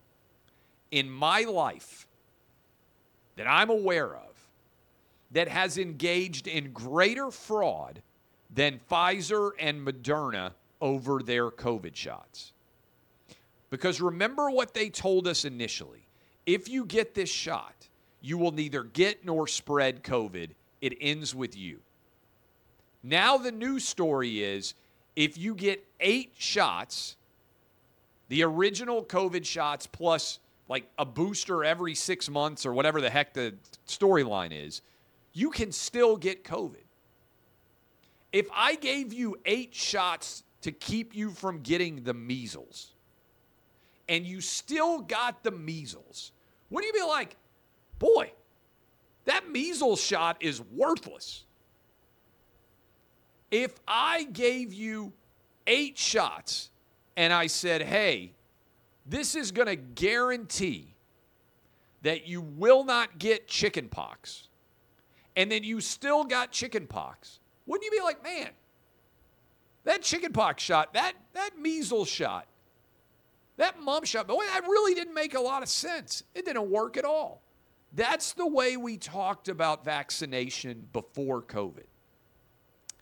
in 0.90 1.08
my 1.08 1.42
life 1.42 2.08
that 3.36 3.46
I'm 3.48 3.70
aware 3.70 4.16
of 4.16 4.27
that 5.30 5.48
has 5.48 5.78
engaged 5.78 6.46
in 6.46 6.72
greater 6.72 7.30
fraud 7.30 8.02
than 8.50 8.80
Pfizer 8.90 9.50
and 9.58 9.86
Moderna 9.86 10.52
over 10.80 11.22
their 11.22 11.50
COVID 11.50 11.94
shots. 11.94 12.52
Because 13.70 14.00
remember 14.00 14.50
what 14.50 14.72
they 14.74 14.88
told 14.88 15.26
us 15.28 15.44
initially 15.44 16.06
if 16.46 16.68
you 16.68 16.86
get 16.86 17.14
this 17.14 17.28
shot, 17.28 17.88
you 18.22 18.38
will 18.38 18.52
neither 18.52 18.82
get 18.82 19.24
nor 19.24 19.46
spread 19.46 20.02
COVID. 20.02 20.50
It 20.80 20.96
ends 21.00 21.34
with 21.34 21.54
you. 21.54 21.80
Now, 23.02 23.36
the 23.36 23.52
new 23.52 23.78
story 23.78 24.42
is 24.42 24.72
if 25.14 25.36
you 25.36 25.54
get 25.54 25.84
eight 26.00 26.32
shots, 26.38 27.16
the 28.28 28.44
original 28.44 29.04
COVID 29.04 29.44
shots 29.44 29.86
plus 29.86 30.38
like 30.68 30.88
a 30.98 31.04
booster 31.04 31.64
every 31.64 31.94
six 31.94 32.28
months 32.28 32.64
or 32.64 32.72
whatever 32.72 33.00
the 33.00 33.10
heck 33.10 33.34
the 33.34 33.54
storyline 33.86 34.52
is, 34.52 34.80
you 35.32 35.50
can 35.50 35.72
still 35.72 36.16
get 36.16 36.44
COVID. 36.44 36.84
If 38.32 38.48
I 38.54 38.74
gave 38.74 39.12
you 39.12 39.36
eight 39.46 39.74
shots 39.74 40.42
to 40.62 40.72
keep 40.72 41.14
you 41.14 41.30
from 41.30 41.60
getting 41.60 42.02
the 42.02 42.14
measles, 42.14 42.94
and 44.08 44.26
you 44.26 44.40
still 44.40 45.00
got 45.00 45.44
the 45.44 45.50
measles, 45.50 46.32
wouldn't 46.70 46.94
you 46.94 47.00
be 47.02 47.06
like, 47.06 47.36
boy, 47.98 48.32
that 49.24 49.50
measles 49.50 50.00
shot 50.00 50.38
is 50.40 50.60
worthless? 50.60 51.44
If 53.50 53.78
I 53.86 54.24
gave 54.24 54.74
you 54.74 55.12
eight 55.66 55.96
shots 55.96 56.70
and 57.16 57.32
I 57.32 57.46
said, 57.46 57.82
hey, 57.82 58.32
this 59.06 59.34
is 59.34 59.52
going 59.52 59.68
to 59.68 59.76
guarantee 59.76 60.94
that 62.02 62.26
you 62.26 62.40
will 62.40 62.84
not 62.84 63.18
get 63.18 63.48
chicken 63.48 63.88
pox, 63.88 64.47
and 65.38 65.52
then 65.52 65.62
you 65.62 65.80
still 65.80 66.24
got 66.24 66.50
chicken 66.50 66.88
pox, 66.88 67.38
wouldn't 67.64 67.84
you 67.84 67.96
be 67.96 68.02
like, 68.02 68.24
man, 68.24 68.48
that 69.84 70.02
chicken 70.02 70.32
pox 70.32 70.64
shot, 70.64 70.92
that, 70.94 71.12
that 71.32 71.50
measles 71.56 72.08
shot, 72.08 72.48
that 73.56 73.80
mump 73.80 74.04
shot, 74.04 74.26
boy, 74.26 74.44
that 74.52 74.64
really 74.64 74.94
didn't 74.94 75.14
make 75.14 75.34
a 75.34 75.40
lot 75.40 75.62
of 75.62 75.68
sense. 75.68 76.24
It 76.34 76.44
didn't 76.44 76.68
work 76.68 76.96
at 76.96 77.04
all. 77.04 77.40
That's 77.94 78.32
the 78.32 78.48
way 78.48 78.76
we 78.76 78.96
talked 78.96 79.48
about 79.48 79.84
vaccination 79.84 80.88
before 80.92 81.40
COVID. 81.40 81.86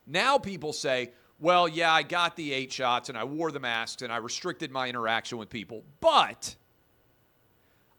Now 0.07 0.37
people 0.37 0.75
say, 0.75 1.12
well, 1.40 1.66
yeah, 1.66 1.90
I 1.90 2.03
got 2.03 2.37
the 2.37 2.53
eight 2.53 2.70
shots 2.70 3.09
and 3.09 3.16
I 3.16 3.25
wore 3.25 3.51
the 3.51 3.61
masks 3.61 4.03
and 4.03 4.12
I 4.12 4.18
restricted 4.18 4.70
my 4.70 4.90
interaction 4.90 5.38
with 5.38 5.49
people, 5.49 5.85
but 6.01 6.55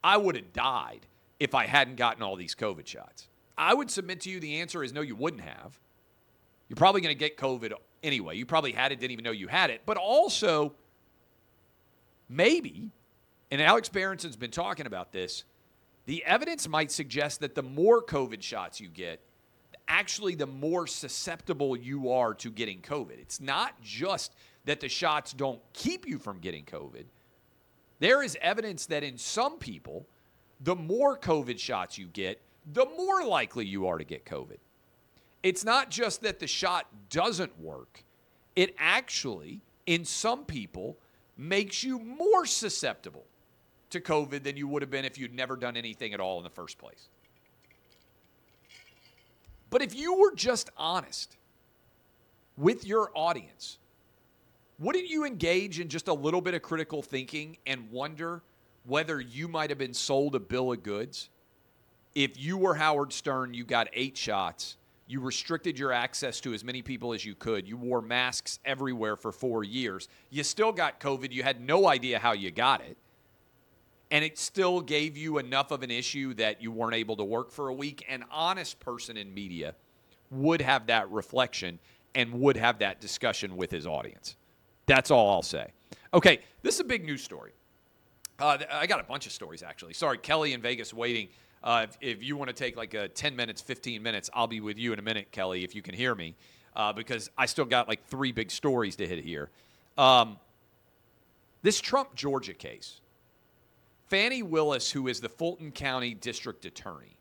I 0.03 0.15
would 0.15 0.35
have 0.35 0.53
died 0.53 1.07
if 1.39 1.55
I 1.55 1.65
hadn't 1.65 1.95
gotten 1.95 2.21
all 2.21 2.35
these 2.35 2.53
COVID 2.53 2.85
shots. 2.85 3.26
I 3.57 3.73
would 3.73 3.89
submit 3.89 4.21
to 4.21 4.29
you 4.29 4.39
the 4.39 4.61
answer 4.61 4.83
is 4.83 4.93
no, 4.93 5.01
you 5.01 5.15
wouldn't 5.15 5.43
have. 5.43 5.79
You're 6.69 6.77
probably 6.77 7.01
going 7.01 7.15
to 7.15 7.19
get 7.19 7.37
COVID 7.37 7.73
anyway. 8.03 8.37
You 8.37 8.45
probably 8.45 8.71
had 8.71 8.91
it, 8.91 8.99
didn't 8.99 9.11
even 9.11 9.23
know 9.23 9.31
you 9.31 9.47
had 9.47 9.69
it. 9.69 9.81
But 9.85 9.97
also, 9.97 10.73
maybe, 12.29 12.91
and 13.49 13.61
Alex 13.61 13.89
Berenson's 13.89 14.35
been 14.35 14.51
talking 14.51 14.85
about 14.85 15.11
this, 15.11 15.43
the 16.05 16.23
evidence 16.25 16.67
might 16.67 16.91
suggest 16.91 17.39
that 17.39 17.55
the 17.55 17.63
more 17.63 18.01
COVID 18.03 18.41
shots 18.41 18.79
you 18.79 18.89
get, 18.89 19.21
actually 19.87 20.35
the 20.35 20.47
more 20.47 20.87
susceptible 20.87 21.75
you 21.75 22.11
are 22.11 22.33
to 22.35 22.51
getting 22.51 22.81
COVID. 22.81 23.19
It's 23.19 23.39
not 23.39 23.81
just 23.81 24.35
that 24.65 24.79
the 24.79 24.89
shots 24.89 25.33
don't 25.33 25.61
keep 25.73 26.07
you 26.07 26.19
from 26.19 26.39
getting 26.39 26.65
COVID. 26.65 27.05
There 27.99 28.21
is 28.21 28.37
evidence 28.41 28.85
that 28.87 29.03
in 29.03 29.17
some 29.17 29.57
people, 29.57 30.05
the 30.61 30.75
more 30.75 31.17
COVID 31.17 31.57
shots 31.57 31.97
you 31.97 32.07
get, 32.07 32.41
the 32.73 32.85
more 32.97 33.23
likely 33.23 33.65
you 33.65 33.87
are 33.87 33.97
to 33.97 34.03
get 34.03 34.25
COVID. 34.25 34.57
It's 35.43 35.63
not 35.63 35.89
just 35.89 36.21
that 36.21 36.39
the 36.39 36.47
shot 36.47 36.87
doesn't 37.09 37.59
work, 37.59 38.03
it 38.55 38.75
actually, 38.77 39.61
in 39.85 40.03
some 40.03 40.45
people, 40.45 40.97
makes 41.37 41.83
you 41.83 41.99
more 41.99 42.45
susceptible 42.45 43.25
to 43.91 44.01
COVID 44.01 44.43
than 44.43 44.57
you 44.57 44.67
would 44.67 44.81
have 44.81 44.91
been 44.91 45.05
if 45.05 45.17
you'd 45.17 45.33
never 45.33 45.55
done 45.55 45.77
anything 45.77 46.13
at 46.13 46.19
all 46.19 46.37
in 46.39 46.43
the 46.43 46.49
first 46.49 46.77
place. 46.77 47.07
But 49.69 49.81
if 49.81 49.95
you 49.95 50.15
were 50.15 50.33
just 50.33 50.69
honest 50.77 51.37
with 52.57 52.85
your 52.85 53.11
audience, 53.15 53.77
wouldn't 54.79 55.07
you 55.07 55.25
engage 55.25 55.79
in 55.79 55.87
just 55.87 56.07
a 56.07 56.13
little 56.13 56.41
bit 56.41 56.53
of 56.53 56.61
critical 56.61 57.01
thinking 57.01 57.57
and 57.65 57.89
wonder 57.91 58.43
whether 58.85 59.19
you 59.19 59.47
might 59.47 59.69
have 59.69 59.79
been 59.79 59.93
sold 59.93 60.35
a 60.35 60.39
bill 60.39 60.71
of 60.71 60.83
goods? 60.83 61.29
If 62.17 62.41
you 62.41 62.57
were 62.57 62.73
Howard 62.73 63.13
Stern, 63.13 63.53
you 63.53 63.63
got 63.63 63.89
eight 63.93 64.17
shots, 64.17 64.77
you 65.05 65.19
restricted 65.19 65.77
your 65.77 65.91
access 65.91 66.41
to 66.41 66.53
as 66.55 66.63
many 66.63 66.81
people 66.81 67.13
as 67.13 67.23
you 67.23 67.35
could, 67.35 67.67
you 67.67 67.77
wore 67.77 68.01
masks 68.01 68.57
everywhere 68.65 69.15
for 69.15 69.31
four 69.31 69.63
years, 69.63 70.09
you 70.31 70.43
still 70.43 70.71
got 70.71 70.99
COVID, 70.99 71.31
you 71.31 71.43
had 71.43 71.61
no 71.61 71.87
idea 71.87 72.17
how 72.17 72.31
you 72.31 72.49
got 72.49 72.81
it 72.81 72.97
and 74.09 74.25
it 74.25 74.39
still 74.39 74.81
gave 74.81 75.15
you 75.15 75.37
enough 75.37 75.69
of 75.69 75.83
an 75.83 75.91
issue 75.91 76.33
that 76.33 76.59
you 76.59 76.71
weren't 76.71 76.95
able 76.95 77.15
to 77.17 77.23
work 77.23 77.51
for 77.51 77.67
a 77.67 77.73
week, 77.73 78.03
an 78.09 78.25
honest 78.31 78.79
person 78.79 79.15
in 79.15 79.31
media 79.31 79.75
would 80.31 80.59
have 80.59 80.87
that 80.87 81.07
reflection 81.11 81.77
and 82.15 82.33
would 82.33 82.57
have 82.57 82.79
that 82.79 82.99
discussion 82.99 83.55
with 83.55 83.69
his 83.69 83.85
audience. 83.85 84.37
That's 84.87 85.11
all 85.11 85.29
I'll 85.29 85.43
say. 85.43 85.67
Okay, 86.15 86.39
this 86.63 86.73
is 86.73 86.81
a 86.81 86.85
big 86.85 87.05
news 87.05 87.21
story. 87.21 87.51
Uh, 88.39 88.57
I 88.71 88.87
got 88.87 88.99
a 88.99 89.03
bunch 89.03 89.27
of 89.27 89.31
stories 89.31 89.61
actually. 89.61 89.93
Sorry, 89.93 90.17
Kelly 90.17 90.53
in 90.53 90.61
Vegas 90.61 90.95
waiting. 90.95 91.27
Uh, 91.63 91.85
if, 91.89 91.97
if, 92.01 92.23
you 92.23 92.37
want 92.37 92.49
to 92.49 92.53
take 92.53 92.77
like 92.77 92.93
a 92.93 93.07
10 93.07 93.35
minutes, 93.35 93.61
15 93.61 94.01
minutes, 94.01 94.29
I'll 94.33 94.47
be 94.47 94.61
with 94.61 94.77
you 94.77 94.93
in 94.93 94.99
a 94.99 95.01
minute, 95.01 95.31
Kelly, 95.31 95.63
if 95.63 95.75
you 95.75 95.81
can 95.81 95.95
hear 95.95 96.13
me, 96.13 96.35
uh, 96.75 96.93
because 96.93 97.29
I 97.37 97.45
still 97.45 97.65
got 97.65 97.87
like 97.87 98.05
three 98.07 98.31
big 98.31 98.51
stories 98.51 98.95
to 98.97 99.07
hit 99.07 99.23
here. 99.23 99.49
Um, 99.97 100.37
this 101.63 101.81
Trump 101.81 102.15
Georgia 102.15 102.53
case 102.53 103.01
Fani 104.07 104.43
Willis, 104.43 104.91
who 104.91 105.07
is 105.07 105.19
the 105.19 105.29
Fulton 105.29 105.71
County 105.71 106.13
District 106.13 106.63
Attorney, 106.65 107.17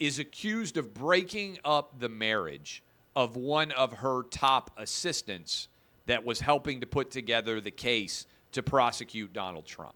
is 0.00 0.18
accused 0.18 0.76
of 0.76 0.94
breaking 0.94 1.58
up 1.64 1.98
the 2.00 2.08
marriage 2.08 2.82
of 3.14 3.36
one 3.36 3.72
of 3.72 3.92
her 3.92 4.22
top 4.24 4.70
assistants 4.76 5.68
that 6.06 6.24
was 6.24 6.40
helping 6.40 6.80
to 6.80 6.86
put 6.86 7.10
together 7.10 7.60
the 7.60 7.70
case 7.70 8.26
to 8.52 8.62
prosecute 8.62 9.32
Donald 9.32 9.66
Trump. 9.66 9.94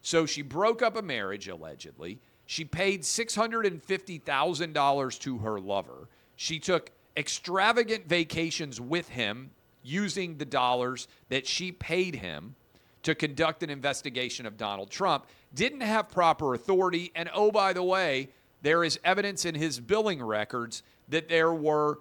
So 0.00 0.24
she 0.24 0.40
broke 0.40 0.80
up 0.80 0.96
a 0.96 1.02
marriage, 1.02 1.48
allegedly. 1.48 2.18
She 2.46 2.64
paid 2.64 3.02
$650,000 3.02 5.20
to 5.20 5.38
her 5.38 5.60
lover. 5.60 6.08
She 6.36 6.58
took 6.58 6.90
extravagant 7.16 8.08
vacations 8.08 8.80
with 8.80 9.10
him 9.10 9.50
using 9.84 10.38
the 10.38 10.44
dollars 10.44 11.06
that 11.28 11.46
she 11.46 11.70
paid 11.70 12.16
him 12.16 12.56
to 13.04 13.14
conduct 13.14 13.62
an 13.62 13.70
investigation 13.70 14.46
of 14.46 14.56
Donald 14.56 14.90
Trump, 14.90 15.26
didn't 15.54 15.82
have 15.82 16.08
proper 16.08 16.54
authority. 16.54 17.12
And 17.14 17.30
oh, 17.34 17.52
by 17.52 17.72
the 17.72 17.82
way, 17.82 18.30
there 18.62 18.82
is 18.82 18.98
evidence 19.04 19.44
in 19.44 19.54
his 19.54 19.78
billing 19.78 20.22
records 20.22 20.82
that 21.08 21.28
there 21.28 21.52
were 21.52 21.98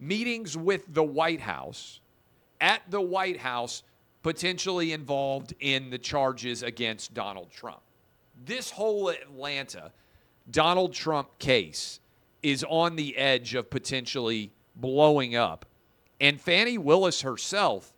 meetings 0.00 0.56
with 0.56 0.92
the 0.92 1.04
White 1.04 1.40
House, 1.40 2.00
at 2.60 2.82
the 2.90 3.00
White 3.00 3.38
House, 3.38 3.84
potentially 4.24 4.92
involved 4.92 5.54
in 5.60 5.90
the 5.90 5.98
charges 5.98 6.62
against 6.62 7.14
Donald 7.14 7.50
Trump. 7.52 7.80
This 8.44 8.70
whole 8.70 9.10
Atlanta 9.10 9.92
Donald 10.50 10.92
Trump 10.92 11.38
case 11.38 12.00
is 12.42 12.64
on 12.68 12.96
the 12.96 13.16
edge 13.16 13.54
of 13.54 13.70
potentially 13.70 14.50
blowing 14.76 15.36
up. 15.36 15.64
And 16.20 16.40
Fani 16.40 16.78
Willis 16.78 17.22
herself 17.22 17.92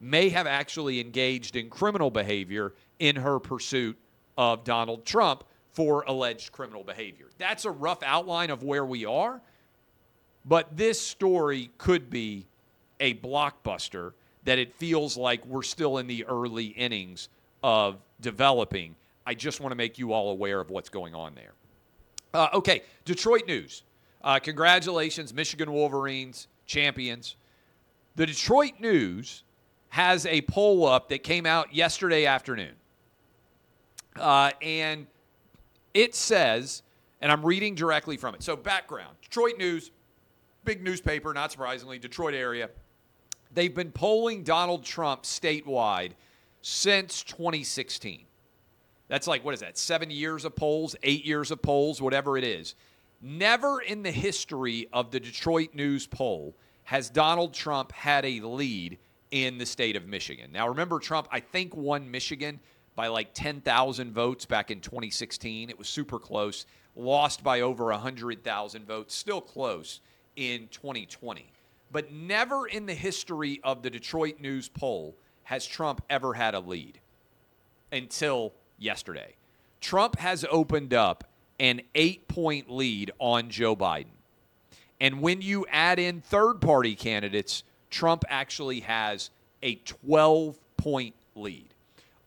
may 0.00 0.30
have 0.30 0.46
actually 0.46 1.00
engaged 1.00 1.56
in 1.56 1.68
criminal 1.68 2.10
behavior 2.10 2.74
in 2.98 3.16
her 3.16 3.38
pursuit 3.38 3.98
of 4.36 4.64
Donald 4.64 5.04
Trump 5.04 5.44
for 5.72 6.04
alleged 6.06 6.52
criminal 6.52 6.82
behavior. 6.82 7.26
That's 7.38 7.64
a 7.64 7.70
rough 7.70 8.02
outline 8.02 8.50
of 8.50 8.62
where 8.62 8.84
we 8.84 9.04
are, 9.04 9.40
but 10.44 10.76
this 10.76 11.00
story 11.00 11.70
could 11.78 12.10
be 12.10 12.46
a 12.98 13.14
blockbuster 13.14 14.12
that 14.44 14.58
it 14.58 14.74
feels 14.74 15.16
like 15.16 15.44
we're 15.46 15.62
still 15.62 15.98
in 15.98 16.06
the 16.06 16.24
early 16.24 16.66
innings 16.66 17.28
of 17.62 17.98
developing. 18.20 18.96
I 19.26 19.34
just 19.34 19.60
want 19.60 19.72
to 19.72 19.76
make 19.76 19.98
you 19.98 20.12
all 20.12 20.30
aware 20.30 20.60
of 20.60 20.70
what's 20.70 20.88
going 20.88 21.14
on 21.14 21.34
there. 21.34 21.52
Uh, 22.32 22.48
okay, 22.54 22.82
Detroit 23.04 23.46
news. 23.46 23.82
Uh, 24.22 24.38
congratulations, 24.38 25.32
Michigan 25.32 25.72
Wolverines, 25.72 26.48
champions. 26.66 27.36
The 28.16 28.26
Detroit 28.26 28.74
News 28.80 29.44
has 29.90 30.26
a 30.26 30.42
poll 30.42 30.86
up 30.86 31.08
that 31.08 31.22
came 31.22 31.46
out 31.46 31.74
yesterday 31.74 32.26
afternoon. 32.26 32.74
Uh, 34.16 34.50
and 34.62 35.06
it 35.94 36.14
says, 36.14 36.82
and 37.20 37.30
I'm 37.30 37.44
reading 37.44 37.74
directly 37.74 38.16
from 38.16 38.34
it. 38.34 38.42
So, 38.42 38.56
background 38.56 39.16
Detroit 39.22 39.58
News, 39.58 39.90
big 40.64 40.82
newspaper, 40.82 41.32
not 41.32 41.52
surprisingly, 41.52 41.98
Detroit 41.98 42.34
area. 42.34 42.70
They've 43.52 43.74
been 43.74 43.90
polling 43.90 44.44
Donald 44.44 44.84
Trump 44.84 45.24
statewide 45.24 46.12
since 46.62 47.22
2016. 47.24 48.26
That's 49.08 49.26
like, 49.26 49.44
what 49.44 49.54
is 49.54 49.60
that, 49.60 49.76
seven 49.76 50.08
years 50.10 50.44
of 50.44 50.54
polls, 50.54 50.94
eight 51.02 51.24
years 51.24 51.50
of 51.50 51.60
polls, 51.62 52.00
whatever 52.00 52.38
it 52.38 52.44
is. 52.44 52.76
Never 53.20 53.80
in 53.80 54.02
the 54.02 54.12
history 54.12 54.88
of 54.92 55.10
the 55.10 55.18
Detroit 55.18 55.74
News 55.74 56.06
poll 56.06 56.54
has 56.90 57.08
Donald 57.08 57.54
Trump 57.54 57.92
had 57.92 58.24
a 58.24 58.40
lead 58.40 58.98
in 59.30 59.58
the 59.58 59.64
state 59.64 59.94
of 59.94 60.08
Michigan. 60.08 60.50
Now, 60.50 60.66
remember, 60.66 60.98
Trump, 60.98 61.28
I 61.30 61.38
think, 61.38 61.76
won 61.76 62.10
Michigan 62.10 62.58
by 62.96 63.06
like 63.06 63.32
10,000 63.32 64.12
votes 64.12 64.44
back 64.44 64.72
in 64.72 64.80
2016. 64.80 65.70
It 65.70 65.78
was 65.78 65.88
super 65.88 66.18
close. 66.18 66.66
Lost 66.96 67.44
by 67.44 67.60
over 67.60 67.84
100,000 67.84 68.84
votes. 68.88 69.14
Still 69.14 69.40
close 69.40 70.00
in 70.34 70.66
2020. 70.72 71.52
But 71.92 72.10
never 72.10 72.66
in 72.66 72.86
the 72.86 72.94
history 72.94 73.60
of 73.62 73.84
the 73.84 73.90
Detroit 73.90 74.40
News 74.40 74.68
poll 74.68 75.16
has 75.44 75.64
Trump 75.64 76.02
ever 76.10 76.34
had 76.34 76.56
a 76.56 76.60
lead 76.60 76.98
until 77.92 78.52
yesterday. 78.78 79.36
Trump 79.80 80.18
has 80.18 80.44
opened 80.50 80.92
up 80.92 81.22
an 81.60 81.82
eight 81.94 82.26
point 82.26 82.68
lead 82.68 83.12
on 83.20 83.48
Joe 83.48 83.76
Biden. 83.76 84.19
And 85.00 85.20
when 85.20 85.40
you 85.40 85.66
add 85.70 85.98
in 85.98 86.20
third 86.20 86.60
party 86.60 86.94
candidates, 86.94 87.64
Trump 87.90 88.24
actually 88.28 88.80
has 88.80 89.30
a 89.62 89.76
12 89.76 90.58
point 90.76 91.14
lead. 91.34 91.68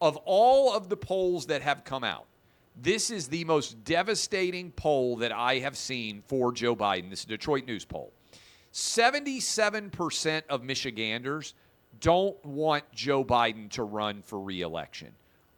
Of 0.01 0.17
all 0.25 0.73
of 0.73 0.89
the 0.89 0.97
polls 0.97 1.45
that 1.47 1.61
have 1.61 1.83
come 1.83 2.03
out, 2.03 2.25
this 2.75 3.11
is 3.11 3.27
the 3.27 3.43
most 3.45 3.83
devastating 3.83 4.71
poll 4.71 5.17
that 5.17 5.31
I 5.31 5.59
have 5.59 5.77
seen 5.77 6.23
for 6.27 6.51
Joe 6.51 6.75
Biden. 6.75 7.09
This 7.09 7.19
is 7.19 7.25
a 7.25 7.29
Detroit 7.29 7.65
News 7.65 7.85
poll. 7.85 8.11
77% 8.73 10.41
of 10.49 10.63
Michiganders 10.63 11.53
don't 11.99 12.43
want 12.43 12.83
Joe 12.91 13.23
Biden 13.23 13.69
to 13.71 13.83
run 13.83 14.23
for 14.23 14.39
reelection 14.39 15.13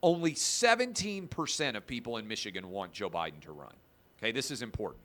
only 0.06 0.34
17% 0.34 1.76
of 1.76 1.88
people 1.88 2.18
in 2.18 2.28
Michigan 2.28 2.70
want 2.70 2.94
Joe 2.94 3.10
Biden 3.10 3.40
to 3.42 3.52
run. 3.52 3.74
Okay, 4.20 4.32
this 4.32 4.52
is 4.52 4.62
important. 4.62 5.02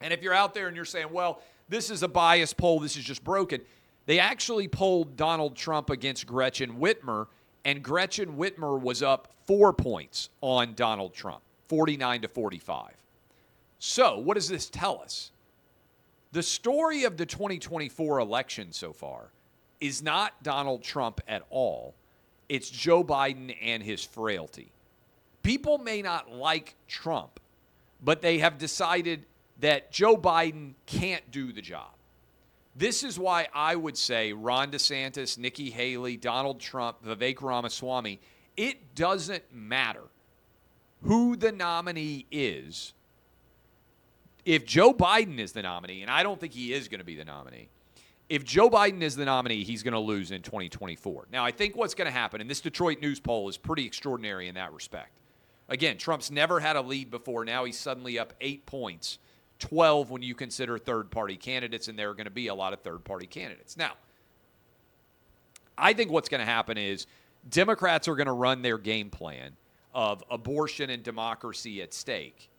And 0.00 0.12
if 0.12 0.22
you're 0.22 0.34
out 0.34 0.54
there 0.54 0.66
and 0.66 0.76
you're 0.76 0.84
saying, 0.84 1.08
well, 1.12 1.42
this 1.68 1.90
is 1.90 2.02
a 2.02 2.08
biased 2.08 2.56
poll, 2.56 2.80
this 2.80 2.96
is 2.96 3.04
just 3.04 3.22
broken, 3.22 3.60
they 4.06 4.18
actually 4.18 4.66
polled 4.66 5.16
Donald 5.16 5.56
Trump 5.56 5.90
against 5.90 6.26
Gretchen 6.26 6.78
Whitmer, 6.78 7.26
and 7.64 7.82
Gretchen 7.82 8.36
Whitmer 8.36 8.80
was 8.80 9.02
up 9.02 9.28
four 9.46 9.72
points 9.72 10.30
on 10.40 10.74
Donald 10.74 11.14
Trump, 11.14 11.42
49 11.68 12.22
to 12.22 12.28
45. 12.28 12.92
So, 13.78 14.18
what 14.18 14.34
does 14.34 14.48
this 14.48 14.68
tell 14.68 15.00
us? 15.00 15.30
The 16.32 16.42
story 16.42 17.04
of 17.04 17.16
the 17.16 17.26
2024 17.26 18.20
election 18.20 18.72
so 18.72 18.92
far 18.92 19.30
is 19.80 20.02
not 20.02 20.42
Donald 20.42 20.82
Trump 20.82 21.20
at 21.26 21.44
all. 21.50 21.94
It's 22.48 22.70
Joe 22.70 23.02
Biden 23.02 23.56
and 23.60 23.82
his 23.82 24.04
frailty. 24.04 24.70
People 25.42 25.78
may 25.78 26.02
not 26.02 26.30
like 26.30 26.74
Trump, 26.88 27.40
but 28.02 28.22
they 28.22 28.38
have 28.38 28.58
decided 28.58 29.24
that 29.60 29.92
Joe 29.92 30.16
Biden 30.16 30.74
can't 30.86 31.30
do 31.30 31.52
the 31.52 31.62
job. 31.62 31.92
This 32.76 33.02
is 33.02 33.18
why 33.18 33.48
I 33.54 33.76
would 33.76 33.96
say 33.96 34.32
Ron 34.32 34.70
DeSantis, 34.70 35.36
Nikki 35.36 35.70
Haley, 35.70 36.16
Donald 36.16 36.60
Trump, 36.60 37.04
Vivek 37.04 37.42
Ramaswamy, 37.42 38.20
it 38.56 38.94
doesn't 38.94 39.44
matter 39.52 40.04
who 41.02 41.36
the 41.36 41.52
nominee 41.52 42.26
is. 42.30 42.92
If 44.44 44.64
Joe 44.64 44.92
Biden 44.94 45.38
is 45.38 45.52
the 45.52 45.62
nominee, 45.62 46.02
and 46.02 46.10
I 46.10 46.22
don't 46.22 46.40
think 46.40 46.52
he 46.52 46.72
is 46.72 46.88
going 46.88 47.00
to 47.00 47.04
be 47.04 47.16
the 47.16 47.24
nominee, 47.24 47.68
if 48.28 48.44
Joe 48.44 48.70
Biden 48.70 49.02
is 49.02 49.16
the 49.16 49.24
nominee, 49.24 49.64
he's 49.64 49.82
going 49.82 49.92
to 49.92 50.00
lose 50.00 50.30
in 50.30 50.40
2024. 50.42 51.26
Now, 51.32 51.44
I 51.44 51.50
think 51.50 51.76
what's 51.76 51.94
going 51.94 52.06
to 52.06 52.12
happen, 52.12 52.40
and 52.40 52.48
this 52.48 52.60
Detroit 52.60 53.00
News 53.00 53.18
poll 53.18 53.48
is 53.48 53.56
pretty 53.56 53.84
extraordinary 53.84 54.48
in 54.48 54.54
that 54.54 54.72
respect. 54.72 55.10
Again, 55.68 55.98
Trump's 55.98 56.30
never 56.30 56.60
had 56.60 56.76
a 56.76 56.80
lead 56.80 57.10
before. 57.10 57.44
Now 57.44 57.64
he's 57.64 57.78
suddenly 57.78 58.18
up 58.18 58.34
eight 58.40 58.66
points, 58.66 59.18
12 59.60 60.10
when 60.10 60.22
you 60.22 60.34
consider 60.34 60.78
third 60.78 61.10
party 61.10 61.36
candidates, 61.36 61.88
and 61.88 61.98
there 61.98 62.10
are 62.10 62.14
going 62.14 62.24
to 62.24 62.30
be 62.30 62.48
a 62.48 62.54
lot 62.54 62.72
of 62.72 62.80
third 62.80 63.04
party 63.04 63.26
candidates. 63.26 63.76
Now, 63.76 63.92
I 65.78 65.92
think 65.92 66.10
what's 66.10 66.28
going 66.28 66.40
to 66.40 66.46
happen 66.46 66.76
is 66.76 67.06
Democrats 67.48 68.08
are 68.08 68.16
going 68.16 68.26
to 68.26 68.32
run 68.32 68.62
their 68.62 68.78
game 68.78 69.10
plan 69.10 69.52
of 69.94 70.22
abortion 70.30 70.90
and 70.90 71.02
democracy 71.02 71.82
at 71.82 71.94
stake 71.94 72.50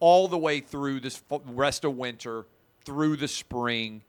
all 0.00 0.26
the 0.26 0.38
way 0.38 0.60
through 0.60 0.98
this 0.98 1.22
rest 1.46 1.84
of 1.84 1.96
winter, 1.96 2.46
through 2.84 3.16
the 3.16 3.28
spring 3.28 4.02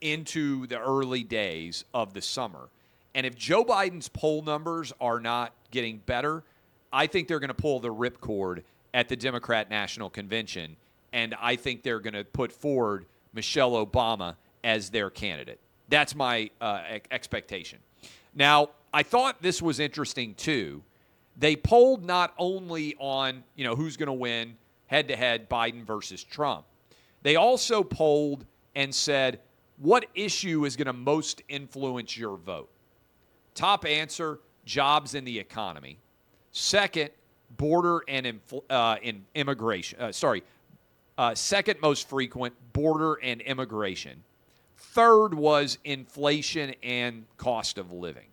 into 0.00 0.66
the 0.68 0.78
early 0.78 1.24
days 1.24 1.84
of 1.92 2.14
the 2.14 2.22
summer. 2.22 2.68
And 3.14 3.26
if 3.26 3.34
Joe 3.34 3.64
Biden's 3.64 4.08
poll 4.08 4.42
numbers 4.42 4.92
are 5.00 5.18
not 5.18 5.52
getting 5.70 5.98
better, 5.98 6.44
I 6.92 7.08
think 7.08 7.26
they're 7.26 7.40
going 7.40 7.48
to 7.48 7.54
pull 7.54 7.80
the 7.80 7.92
ripcord 7.92 8.62
at 8.92 9.08
the 9.08 9.16
Democrat 9.16 9.68
National 9.70 10.08
Convention. 10.08 10.76
And 11.14 11.34
I 11.40 11.54
think 11.54 11.84
they're 11.84 12.00
going 12.00 12.14
to 12.14 12.24
put 12.24 12.50
forward 12.52 13.06
Michelle 13.32 13.86
Obama 13.86 14.34
as 14.64 14.90
their 14.90 15.10
candidate. 15.10 15.60
That's 15.88 16.14
my 16.14 16.50
uh, 16.60 16.82
expectation. 17.12 17.78
Now, 18.34 18.70
I 18.92 19.04
thought 19.04 19.40
this 19.40 19.62
was 19.62 19.78
interesting 19.78 20.34
too. 20.34 20.82
They 21.36 21.54
polled 21.54 22.04
not 22.04 22.34
only 22.36 22.96
on, 22.98 23.44
you 23.54 23.64
know, 23.64 23.76
who's 23.76 23.96
going 23.96 24.08
to 24.08 24.12
win 24.12 24.56
head 24.86 25.06
to 25.08 25.16
head 25.16 25.48
Biden 25.48 25.84
versus 25.84 26.24
Trump. 26.24 26.64
They 27.22 27.36
also 27.36 27.84
polled 27.84 28.44
and 28.74 28.92
said, 28.92 29.40
what 29.78 30.06
issue 30.14 30.64
is 30.64 30.74
going 30.76 30.86
to 30.86 30.92
most 30.92 31.42
influence 31.48 32.16
your 32.16 32.36
vote? 32.36 32.70
Top 33.54 33.84
answer 33.84 34.40
jobs 34.64 35.14
in 35.14 35.24
the 35.24 35.38
economy. 35.38 35.98
Second, 36.50 37.10
border 37.56 38.02
and 38.08 38.40
uh, 38.68 38.96
in 39.00 39.24
immigration. 39.34 40.00
Uh, 40.00 40.12
sorry, 40.12 40.42
uh, 41.18 41.34
second 41.34 41.80
most 41.80 42.08
frequent, 42.08 42.54
border 42.72 43.14
and 43.14 43.40
immigration. 43.40 44.22
Third 44.76 45.34
was 45.34 45.78
inflation 45.84 46.74
and 46.82 47.24
cost 47.36 47.78
of 47.78 47.92
living. 47.92 48.26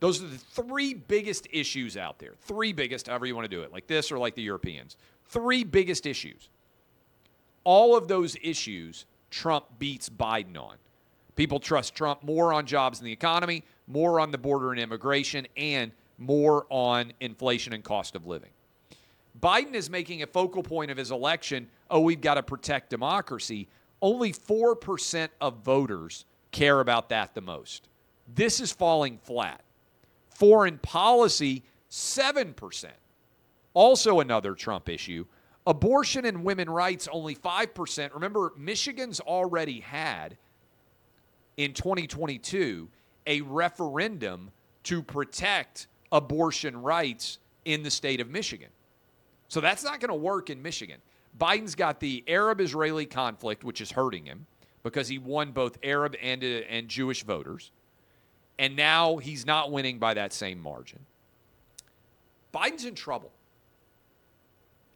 Those 0.00 0.22
are 0.22 0.26
the 0.26 0.38
three 0.38 0.94
biggest 0.94 1.46
issues 1.52 1.96
out 1.96 2.18
there. 2.18 2.32
Three 2.42 2.72
biggest, 2.72 3.08
however 3.08 3.26
you 3.26 3.34
want 3.34 3.50
to 3.50 3.54
do 3.54 3.62
it, 3.62 3.72
like 3.72 3.86
this 3.86 4.10
or 4.10 4.18
like 4.18 4.34
the 4.34 4.42
Europeans. 4.42 4.96
Three 5.26 5.62
biggest 5.62 6.06
issues. 6.06 6.48
All 7.64 7.96
of 7.96 8.08
those 8.08 8.36
issues 8.42 9.04
Trump 9.30 9.66
beats 9.78 10.08
Biden 10.08 10.56
on. 10.56 10.76
People 11.36 11.60
trust 11.60 11.94
Trump 11.94 12.22
more 12.22 12.52
on 12.52 12.66
jobs 12.66 12.98
and 12.98 13.06
the 13.06 13.12
economy, 13.12 13.62
more 13.86 14.20
on 14.20 14.30
the 14.30 14.38
border 14.38 14.72
and 14.72 14.80
immigration, 14.80 15.46
and 15.56 15.92
more 16.18 16.66
on 16.68 17.12
inflation 17.20 17.72
and 17.72 17.84
cost 17.84 18.14
of 18.14 18.26
living. 18.26 18.50
Biden 19.38 19.74
is 19.74 19.90
making 19.90 20.22
a 20.22 20.26
focal 20.26 20.62
point 20.62 20.90
of 20.90 20.96
his 20.96 21.10
election 21.10 21.68
oh, 21.90 22.00
we've 22.00 22.20
got 22.20 22.34
to 22.34 22.42
protect 22.42 22.90
democracy. 22.90 23.68
only 24.00 24.32
4% 24.32 25.28
of 25.40 25.58
voters 25.58 26.24
care 26.52 26.80
about 26.80 27.10
that 27.10 27.34
the 27.34 27.40
most. 27.40 27.88
This 28.34 28.60
is 28.60 28.72
falling 28.72 29.18
flat. 29.18 29.62
Foreign 30.30 30.78
policy, 30.78 31.64
7%. 31.90 32.86
Also, 33.74 34.20
another 34.20 34.54
Trump 34.54 34.88
issue. 34.88 35.26
Abortion 35.66 36.24
and 36.24 36.44
women 36.44 36.70
rights, 36.70 37.08
only 37.12 37.34
5%. 37.34 38.14
Remember, 38.14 38.52
Michigan's 38.56 39.20
already 39.20 39.80
had 39.80 40.38
in 41.56 41.74
2022 41.74 42.88
a 43.26 43.42
referendum 43.42 44.50
to 44.84 45.02
protect 45.02 45.88
abortion 46.10 46.80
rights 46.80 47.38
in 47.64 47.82
the 47.82 47.90
state 47.90 48.20
of 48.20 48.30
Michigan. 48.30 48.70
So 49.50 49.60
that's 49.60 49.82
not 49.82 49.98
going 49.98 50.10
to 50.10 50.14
work 50.14 50.48
in 50.48 50.62
Michigan. 50.62 51.00
Biden's 51.38 51.74
got 51.74 51.98
the 51.98 52.24
Arab 52.28 52.60
Israeli 52.60 53.04
conflict, 53.04 53.64
which 53.64 53.80
is 53.80 53.90
hurting 53.90 54.24
him 54.24 54.46
because 54.84 55.08
he 55.08 55.18
won 55.18 55.50
both 55.50 55.76
Arab 55.82 56.14
and, 56.22 56.42
uh, 56.42 56.62
and 56.68 56.88
Jewish 56.88 57.24
voters. 57.24 57.72
And 58.60 58.76
now 58.76 59.16
he's 59.16 59.44
not 59.44 59.72
winning 59.72 59.98
by 59.98 60.14
that 60.14 60.32
same 60.32 60.60
margin. 60.60 61.00
Biden's 62.54 62.84
in 62.84 62.94
trouble. 62.94 63.32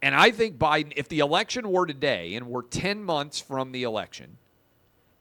And 0.00 0.14
I 0.14 0.30
think 0.30 0.56
Biden, 0.56 0.92
if 0.96 1.08
the 1.08 1.18
election 1.18 1.70
were 1.70 1.86
today, 1.86 2.36
and 2.36 2.46
we're 2.46 2.62
10 2.62 3.02
months 3.02 3.40
from 3.40 3.72
the 3.72 3.82
election, 3.82 4.38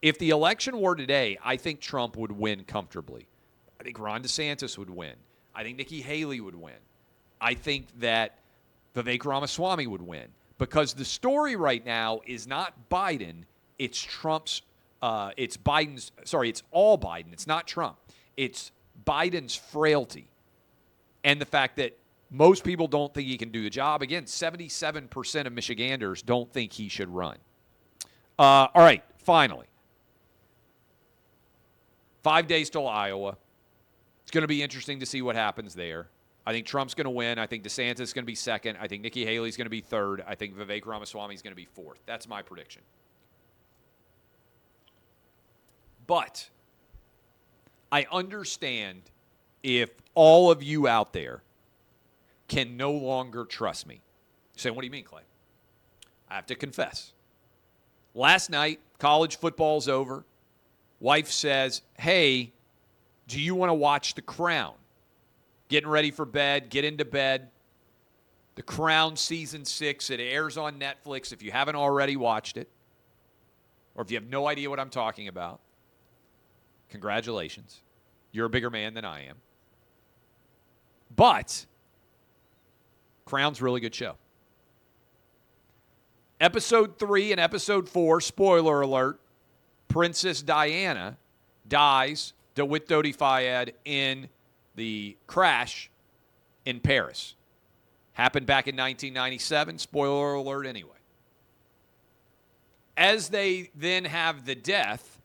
if 0.03 0.19
the 0.19 0.29
election 0.29 0.79
were 0.79 0.95
today, 0.95 1.39
I 1.43 1.57
think 1.57 1.79
Trump 1.79 2.17
would 2.17 2.33
win 2.33 2.65
comfortably. 2.65 3.25
I 3.79 3.83
think 3.83 3.97
Ron 3.97 4.21
DeSantis 4.21 4.77
would 4.77 4.91
win. 4.91 5.15
I 5.55 5.63
think 5.63 5.77
Nikki 5.77 6.01
Haley 6.01 6.39
would 6.39 6.55
win. 6.55 6.73
I 7.41 7.55
think 7.55 7.87
that 7.99 8.39
Vivek 8.95 9.25
Ramaswamy 9.25 9.87
would 9.87 10.01
win 10.01 10.27
because 10.57 10.93
the 10.93 11.05
story 11.05 11.55
right 11.55 11.85
now 11.85 12.21
is 12.25 12.47
not 12.47 12.89
Biden, 12.89 13.43
it's 13.79 13.99
Trump's, 13.99 14.61
uh, 15.01 15.31
it's 15.35 15.57
Biden's, 15.57 16.11
sorry, 16.23 16.49
it's 16.49 16.63
all 16.71 16.97
Biden. 16.97 17.33
It's 17.33 17.47
not 17.47 17.67
Trump. 17.67 17.97
It's 18.37 18.71
Biden's 19.05 19.55
frailty 19.55 20.29
and 21.23 21.39
the 21.41 21.45
fact 21.45 21.77
that 21.77 21.97
most 22.29 22.63
people 22.63 22.87
don't 22.87 23.13
think 23.13 23.27
he 23.27 23.37
can 23.37 23.49
do 23.49 23.63
the 23.63 23.69
job. 23.69 24.01
Again, 24.01 24.23
77% 24.25 25.45
of 25.45 25.53
Michiganders 25.53 26.21
don't 26.21 26.51
think 26.51 26.73
he 26.73 26.87
should 26.87 27.09
run. 27.09 27.37
Uh, 28.39 28.67
all 28.73 28.81
right, 28.81 29.03
finally. 29.17 29.67
Five 32.23 32.47
days 32.47 32.69
till 32.69 32.87
Iowa. 32.87 33.37
It's 34.23 34.31
going 34.31 34.41
to 34.41 34.47
be 34.47 34.63
interesting 34.63 34.99
to 35.01 35.05
see 35.05 35.21
what 35.21 35.35
happens 35.35 35.75
there. 35.75 36.07
I 36.45 36.51
think 36.51 36.65
Trump's 36.65 36.93
going 36.93 37.05
to 37.05 37.11
win. 37.11 37.39
I 37.39 37.47
think 37.47 37.63
DeSantis 37.63 38.01
is 38.01 38.13
going 38.13 38.23
to 38.23 38.27
be 38.27 38.35
second. 38.35 38.77
I 38.79 38.87
think 38.87 39.01
Nikki 39.01 39.25
Haley's 39.25 39.55
going 39.55 39.65
to 39.65 39.71
be 39.71 39.81
third. 39.81 40.23
I 40.27 40.35
think 40.35 40.57
Vivek 40.57 40.85
Ramaswamy 40.85 41.33
is 41.33 41.41
going 41.41 41.51
to 41.51 41.55
be 41.55 41.65
fourth. 41.65 41.99
That's 42.05 42.27
my 42.27 42.41
prediction. 42.41 42.81
But 46.05 46.49
I 47.91 48.05
understand 48.11 49.03
if 49.61 49.89
all 50.15 50.51
of 50.51 50.61
you 50.61 50.87
out 50.87 51.13
there 51.13 51.43
can 52.49 52.75
no 52.75 52.91
longer 52.91 53.45
trust 53.45 53.87
me. 53.87 54.01
Say, 54.57 54.69
what 54.69 54.81
do 54.81 54.87
you 54.87 54.91
mean, 54.91 55.05
Clay? 55.05 55.21
I 56.29 56.35
have 56.35 56.45
to 56.47 56.55
confess. 56.55 57.13
Last 58.13 58.49
night, 58.49 58.79
college 58.99 59.37
football's 59.37 59.87
over. 59.87 60.25
Wife 60.99 61.31
says, 61.31 61.81
Hey, 61.97 62.51
do 63.27 63.39
you 63.39 63.55
want 63.55 63.69
to 63.69 63.73
watch 63.73 64.13
The 64.13 64.21
Crown? 64.21 64.75
Getting 65.69 65.89
ready 65.89 66.11
for 66.11 66.25
bed, 66.25 66.69
get 66.69 66.85
into 66.85 67.05
bed. 67.05 67.49
The 68.55 68.61
Crown 68.61 69.15
season 69.15 69.65
six, 69.65 70.09
it 70.09 70.19
airs 70.19 70.57
on 70.57 70.79
Netflix 70.79 71.33
if 71.33 71.41
you 71.41 71.51
haven't 71.51 71.75
already 71.75 72.15
watched 72.15 72.57
it, 72.57 72.69
or 73.95 74.03
if 74.03 74.11
you 74.11 74.17
have 74.17 74.29
no 74.29 74.47
idea 74.47 74.69
what 74.69 74.79
I'm 74.79 74.91
talking 74.91 75.27
about. 75.27 75.59
Congratulations. 76.89 77.81
You're 78.31 78.45
a 78.45 78.49
bigger 78.49 78.69
man 78.69 78.93
than 78.93 79.05
I 79.05 79.25
am. 79.25 79.37
But 81.15 81.65
Crown's 83.25 83.61
really 83.61 83.79
good 83.79 83.95
show. 83.95 84.15
Episode 86.39 86.99
three 86.99 87.31
and 87.31 87.39
episode 87.39 87.87
four, 87.87 88.19
spoiler 88.19 88.81
alert, 88.81 89.19
Princess 89.87 90.41
Diana 90.41 91.17
dies, 91.67 92.33
DeWitt 92.55 92.87
Dodi 92.87 93.15
Fayed, 93.15 93.73
in 93.85 94.27
the 94.75 95.17
crash 95.27 95.89
in 96.65 96.79
Paris. 96.79 97.35
Happened 98.13 98.45
back 98.45 98.67
in 98.67 98.75
1997. 98.75 99.79
Spoiler 99.79 100.35
alert, 100.35 100.65
anyway. 100.65 100.91
As 102.95 103.29
they 103.29 103.71
then 103.75 104.05
have 104.05 104.45
the 104.45 104.55
death, 104.55 105.19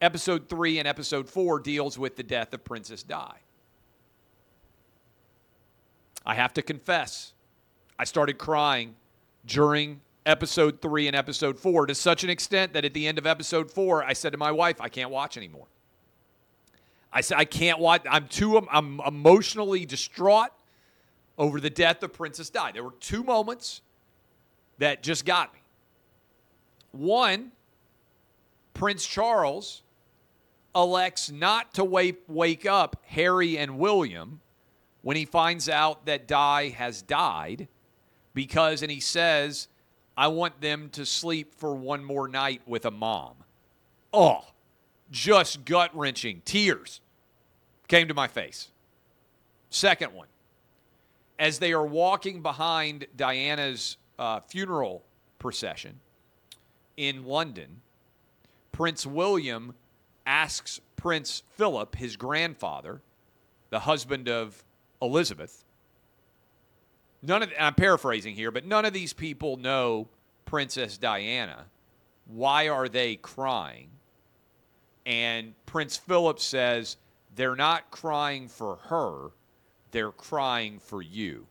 episode 0.00 0.48
three 0.48 0.78
and 0.78 0.88
episode 0.88 1.28
four 1.28 1.60
deals 1.60 1.98
with 1.98 2.16
the 2.16 2.22
death 2.22 2.54
of 2.54 2.64
Princess 2.64 3.02
Di. 3.02 3.34
I 6.26 6.34
have 6.34 6.54
to 6.54 6.62
confess, 6.62 7.34
I 7.98 8.04
started 8.04 8.38
crying 8.38 8.94
during 9.44 10.00
episode 10.24 10.80
three 10.80 11.06
and 11.06 11.14
episode 11.14 11.58
four 11.58 11.86
to 11.86 11.94
such 11.94 12.24
an 12.24 12.30
extent 12.30 12.72
that 12.72 12.84
at 12.84 12.94
the 12.94 13.06
end 13.06 13.18
of 13.18 13.26
episode 13.26 13.70
four, 13.70 14.02
I 14.02 14.14
said 14.14 14.32
to 14.32 14.38
my 14.38 14.50
wife, 14.50 14.80
I 14.80 14.88
can't 14.88 15.10
watch 15.10 15.36
anymore. 15.36 15.66
I 17.14 17.20
said 17.20 17.38
I 17.38 17.44
can't 17.44 17.78
watch. 17.78 18.02
I'm 18.10 18.26
too. 18.26 18.58
I'm 18.58 19.00
emotionally 19.06 19.86
distraught 19.86 20.50
over 21.38 21.60
the 21.60 21.70
death 21.70 22.02
of 22.02 22.12
Princess 22.12 22.50
Di. 22.50 22.72
There 22.72 22.82
were 22.82 22.94
two 22.98 23.22
moments 23.22 23.80
that 24.78 25.02
just 25.02 25.24
got 25.24 25.54
me. 25.54 25.60
One, 26.90 27.52
Prince 28.74 29.06
Charles 29.06 29.82
elects 30.74 31.30
not 31.30 31.72
to 31.74 31.84
wake, 31.84 32.22
wake 32.26 32.66
up 32.66 33.00
Harry 33.06 33.56
and 33.58 33.78
William 33.78 34.40
when 35.02 35.16
he 35.16 35.24
finds 35.24 35.68
out 35.68 36.06
that 36.06 36.26
Di 36.26 36.70
has 36.70 37.00
died 37.00 37.68
because, 38.32 38.82
and 38.82 38.90
he 38.90 39.00
says, 39.00 39.68
I 40.16 40.28
want 40.28 40.60
them 40.60 40.88
to 40.90 41.06
sleep 41.06 41.54
for 41.54 41.74
one 41.74 42.04
more 42.04 42.26
night 42.26 42.62
with 42.66 42.84
a 42.84 42.90
mom. 42.90 43.34
Oh, 44.12 44.44
just 45.10 45.64
gut 45.64 45.90
wrenching. 45.96 46.42
Tears 46.44 47.00
came 47.88 48.08
to 48.08 48.14
my 48.14 48.28
face. 48.28 48.68
Second 49.70 50.12
one, 50.12 50.28
as 51.38 51.58
they 51.58 51.72
are 51.72 51.84
walking 51.84 52.42
behind 52.42 53.06
Diana's 53.16 53.96
uh, 54.18 54.40
funeral 54.40 55.04
procession 55.38 56.00
in 56.96 57.24
London, 57.24 57.80
Prince 58.72 59.04
William 59.06 59.74
asks 60.26 60.80
Prince 60.96 61.42
Philip, 61.56 61.96
his 61.96 62.16
grandfather, 62.16 63.02
the 63.70 63.80
husband 63.80 64.28
of 64.28 64.64
Elizabeth. 65.02 65.64
None 67.22 67.42
of 67.42 67.52
I'm 67.58 67.74
paraphrasing 67.74 68.34
here, 68.34 68.50
but 68.50 68.64
none 68.64 68.84
of 68.84 68.92
these 68.92 69.12
people 69.12 69.56
know 69.56 70.08
Princess 70.44 70.98
Diana. 70.98 71.66
Why 72.26 72.68
are 72.68 72.88
they 72.88 73.16
crying? 73.16 73.88
And 75.04 75.54
Prince 75.66 75.96
Philip 75.96 76.38
says, 76.38 76.96
they're 77.34 77.56
not 77.56 77.90
crying 77.90 78.48
for 78.48 78.76
her, 78.88 79.30
they're 79.90 80.12
crying 80.12 80.78
for 80.78 81.02
you. 81.02 81.46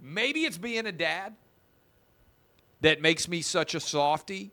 Maybe 0.00 0.40
it's 0.40 0.58
being 0.58 0.86
a 0.86 0.92
dad 0.92 1.34
that 2.80 3.00
makes 3.00 3.28
me 3.28 3.42
such 3.42 3.74
a 3.74 3.80
softy. 3.80 4.50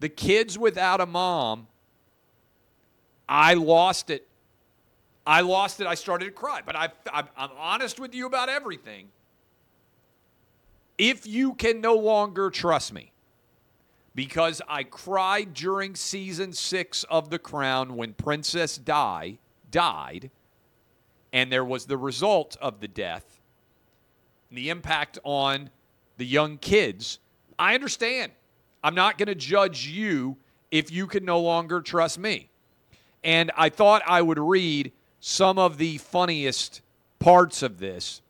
The 0.00 0.08
kids 0.08 0.58
without 0.58 1.00
a 1.00 1.06
mom, 1.06 1.68
I 3.28 3.54
lost 3.54 4.10
it. 4.10 4.26
I 5.26 5.40
lost 5.40 5.80
it. 5.80 5.86
I 5.86 5.94
started 5.94 6.26
to 6.26 6.30
cry. 6.30 6.60
But 6.64 6.76
I, 6.76 6.88
I'm 7.12 7.28
honest 7.56 8.00
with 8.00 8.14
you 8.14 8.26
about 8.26 8.48
everything. 8.48 9.08
If 10.96 11.26
you 11.26 11.54
can 11.54 11.80
no 11.80 11.94
longer 11.94 12.50
trust 12.50 12.92
me, 12.92 13.12
because 14.14 14.62
I 14.68 14.84
cried 14.84 15.54
during 15.54 15.94
season 15.94 16.52
six 16.52 17.04
of 17.04 17.30
The 17.30 17.38
Crown 17.38 17.96
when 17.96 18.14
Princess 18.14 18.78
Di 18.78 19.38
died, 19.74 20.30
and 21.32 21.50
there 21.50 21.64
was 21.64 21.86
the 21.86 21.98
result 21.98 22.56
of 22.62 22.78
the 22.78 22.86
death, 22.86 23.40
and 24.48 24.56
the 24.56 24.70
impact 24.70 25.18
on 25.24 25.68
the 26.16 26.24
young 26.24 26.58
kids. 26.58 27.18
I 27.58 27.74
understand. 27.74 28.30
I'm 28.84 28.94
not 28.94 29.18
going 29.18 29.26
to 29.26 29.34
judge 29.34 29.88
you 29.88 30.36
if 30.70 30.92
you 30.92 31.08
can 31.08 31.24
no 31.24 31.40
longer 31.40 31.80
trust 31.80 32.20
me. 32.20 32.50
And 33.24 33.50
I 33.56 33.68
thought 33.68 34.02
I 34.06 34.22
would 34.22 34.38
read 34.38 34.92
some 35.18 35.58
of 35.58 35.76
the 35.76 35.98
funniest 35.98 36.80
parts 37.18 37.62
of 37.62 37.78
this. 37.78 38.22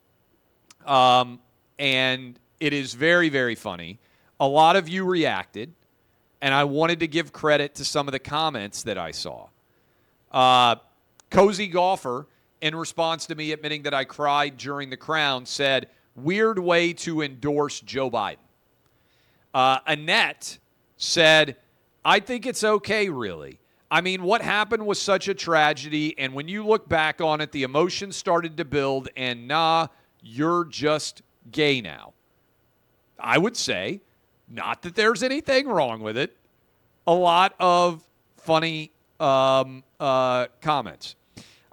Um, 0.86 1.40
and 1.78 2.38
it 2.58 2.72
is 2.72 2.94
very, 2.94 3.28
very 3.28 3.54
funny. 3.54 3.98
A 4.40 4.48
lot 4.48 4.76
of 4.76 4.88
you 4.88 5.04
reacted, 5.04 5.74
and 6.40 6.54
I 6.54 6.64
wanted 6.64 7.00
to 7.00 7.06
give 7.06 7.34
credit 7.34 7.74
to 7.74 7.84
some 7.84 8.08
of 8.08 8.12
the 8.12 8.18
comments 8.18 8.84
that 8.84 8.96
I 8.96 9.10
saw. 9.10 9.48
Uh, 10.32 10.76
Cozy 11.34 11.66
Golfer, 11.66 12.28
in 12.60 12.76
response 12.76 13.26
to 13.26 13.34
me 13.34 13.50
admitting 13.50 13.82
that 13.82 13.92
I 13.92 14.04
cried 14.04 14.56
during 14.56 14.88
the 14.88 14.96
crown, 14.96 15.44
said, 15.46 15.88
Weird 16.14 16.60
way 16.60 16.92
to 16.92 17.22
endorse 17.22 17.80
Joe 17.80 18.08
Biden. 18.08 18.36
Uh, 19.52 19.80
Annette 19.84 20.58
said, 20.96 21.56
I 22.04 22.20
think 22.20 22.46
it's 22.46 22.62
okay, 22.62 23.08
really. 23.08 23.58
I 23.90 24.00
mean, 24.00 24.22
what 24.22 24.42
happened 24.42 24.86
was 24.86 25.02
such 25.02 25.26
a 25.26 25.34
tragedy. 25.34 26.16
And 26.18 26.34
when 26.34 26.46
you 26.46 26.64
look 26.64 26.88
back 26.88 27.20
on 27.20 27.40
it, 27.40 27.50
the 27.50 27.64
emotions 27.64 28.14
started 28.14 28.56
to 28.58 28.64
build, 28.64 29.08
and 29.16 29.48
nah, 29.48 29.88
you're 30.22 30.64
just 30.66 31.22
gay 31.50 31.80
now. 31.80 32.12
I 33.18 33.38
would 33.38 33.56
say, 33.56 34.02
not 34.48 34.82
that 34.82 34.94
there's 34.94 35.24
anything 35.24 35.66
wrong 35.66 36.00
with 36.00 36.16
it. 36.16 36.36
A 37.08 37.14
lot 37.14 37.56
of 37.58 38.04
funny 38.36 38.92
um, 39.18 39.82
uh, 39.98 40.46
comments. 40.60 41.16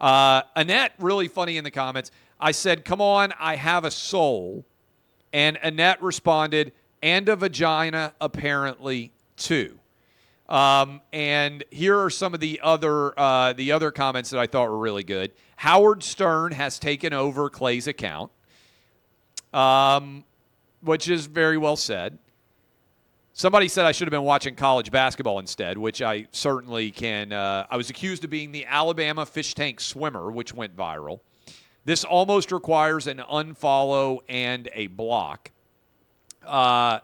Uh, 0.02 0.42
Annette, 0.56 0.94
really 0.98 1.28
funny 1.28 1.58
in 1.58 1.64
the 1.64 1.72
comments. 1.72 2.10
I 2.40 2.52
said, 2.52 2.84
Come 2.84 3.00
on, 3.00 3.34
I 3.40 3.56
have 3.56 3.86
a 3.86 3.92
soul. 3.92 4.66
And 5.32 5.60
Annette 5.62 6.02
responded, 6.02 6.74
And 7.04 7.30
a 7.30 7.36
vagina, 7.36 8.14
apparently, 8.20 9.12
too. 9.38 9.78
Um, 10.50 11.02
and 11.14 11.64
here 11.70 11.98
are 11.98 12.10
some 12.10 12.34
of 12.34 12.42
the 12.42 12.60
other 12.62 13.18
uh, 13.18 13.54
the 13.54 13.72
other 13.72 13.90
comments 13.90 14.32
that 14.32 14.40
I 14.40 14.48
thought 14.48 14.70
were 14.70 14.78
really 14.78 15.04
good. 15.04 15.32
Howard 15.56 16.04
Stern 16.04 16.52
has 16.52 16.78
taken 16.78 17.14
over 17.14 17.50
Clay's 17.50 17.88
account, 17.88 18.32
um, 19.54 20.26
which 20.82 21.08
is 21.08 21.28
very 21.28 21.58
well 21.58 21.78
said. 21.78 22.18
Somebody 23.34 23.70
said 23.70 23.86
I 23.86 23.94
should 23.94 24.08
have 24.08 24.12
been 24.12 24.24
watching 24.24 24.56
college 24.56 24.92
basketball 24.92 25.40
instead, 25.40 25.78
which 25.78 26.02
I 26.02 26.28
certainly 26.32 26.92
can. 26.92 27.32
Uh, 27.32 27.66
I 27.70 27.78
was 27.78 27.90
accused 27.90 28.26
of 28.26 28.30
being 28.30 28.52
the 28.52 28.66
Alabama 28.66 29.26
fish 29.26 29.54
tank 29.56 29.80
swimmer, 29.80 30.30
which 30.30 30.54
went 30.54 30.76
viral. 30.76 31.22
This 31.86 32.04
almost 32.04 32.52
requires 32.52 33.08
an 33.08 33.20
unfollow 33.20 34.20
and 34.28 34.70
a 34.74 34.88
block. 34.88 35.50
Uh, 36.46 37.00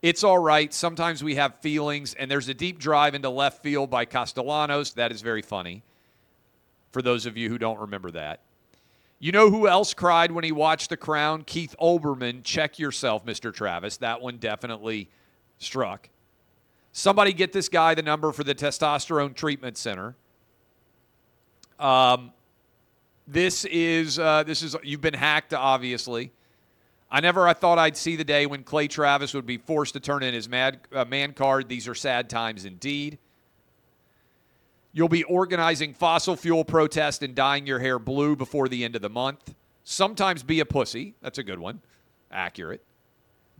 it's 0.00 0.24
all 0.24 0.38
right. 0.38 0.72
Sometimes 0.72 1.22
we 1.22 1.34
have 1.34 1.56
feelings, 1.60 2.14
and 2.14 2.30
there's 2.30 2.48
a 2.48 2.54
deep 2.54 2.78
drive 2.78 3.14
into 3.14 3.28
left 3.28 3.62
field 3.62 3.90
by 3.90 4.06
Castellanos. 4.06 4.94
That 4.94 5.12
is 5.12 5.20
very 5.20 5.42
funny 5.42 5.82
for 6.92 7.02
those 7.02 7.26
of 7.26 7.36
you 7.36 7.50
who 7.50 7.58
don't 7.58 7.78
remember 7.78 8.10
that. 8.12 8.40
You 9.20 9.32
know 9.32 9.50
who 9.50 9.68
else 9.68 9.92
cried 9.92 10.32
when 10.32 10.44
he 10.44 10.52
watched 10.52 10.90
The 10.90 10.96
Crown? 10.96 11.42
Keith 11.42 11.74
Olbermann. 11.80 12.42
Check 12.42 12.78
yourself, 12.78 13.26
Mr. 13.26 13.52
Travis. 13.52 13.98
That 13.98 14.22
one 14.22 14.38
definitely 14.38 15.10
struck. 15.58 16.08
Somebody 16.92 17.32
get 17.32 17.52
this 17.52 17.68
guy 17.68 17.94
the 17.94 18.02
number 18.02 18.32
for 18.32 18.44
the 18.44 18.54
testosterone 18.54 19.34
treatment 19.34 19.76
center. 19.76 20.16
Um, 21.78 22.32
this 23.26 23.64
is 23.66 24.18
uh, 24.18 24.42
this 24.42 24.62
is 24.62 24.74
you've 24.82 25.00
been 25.00 25.14
hacked, 25.14 25.54
obviously. 25.54 26.32
I 27.10 27.20
never 27.20 27.46
I 27.46 27.52
thought 27.52 27.78
I'd 27.78 27.96
see 27.96 28.16
the 28.16 28.24
day 28.24 28.46
when 28.46 28.64
Clay 28.64 28.88
Travis 28.88 29.32
would 29.34 29.46
be 29.46 29.58
forced 29.58 29.94
to 29.94 30.00
turn 30.00 30.22
in 30.22 30.34
his 30.34 30.48
mad, 30.48 30.80
uh, 30.92 31.04
man 31.04 31.32
card. 31.32 31.68
These 31.68 31.88
are 31.88 31.94
sad 31.94 32.28
times 32.28 32.64
indeed. 32.64 33.18
You'll 34.92 35.08
be 35.08 35.24
organizing 35.24 35.94
fossil 35.94 36.34
fuel 36.34 36.64
protest 36.64 37.22
and 37.22 37.34
dyeing 37.34 37.66
your 37.66 37.78
hair 37.78 37.98
blue 37.98 38.34
before 38.34 38.68
the 38.68 38.84
end 38.84 38.96
of 38.96 39.02
the 39.02 39.10
month. 39.10 39.54
Sometimes 39.84 40.42
be 40.42 40.60
a 40.60 40.66
pussy. 40.66 41.14
That's 41.22 41.38
a 41.38 41.42
good 41.42 41.58
one. 41.58 41.80
Accurate. 42.30 42.82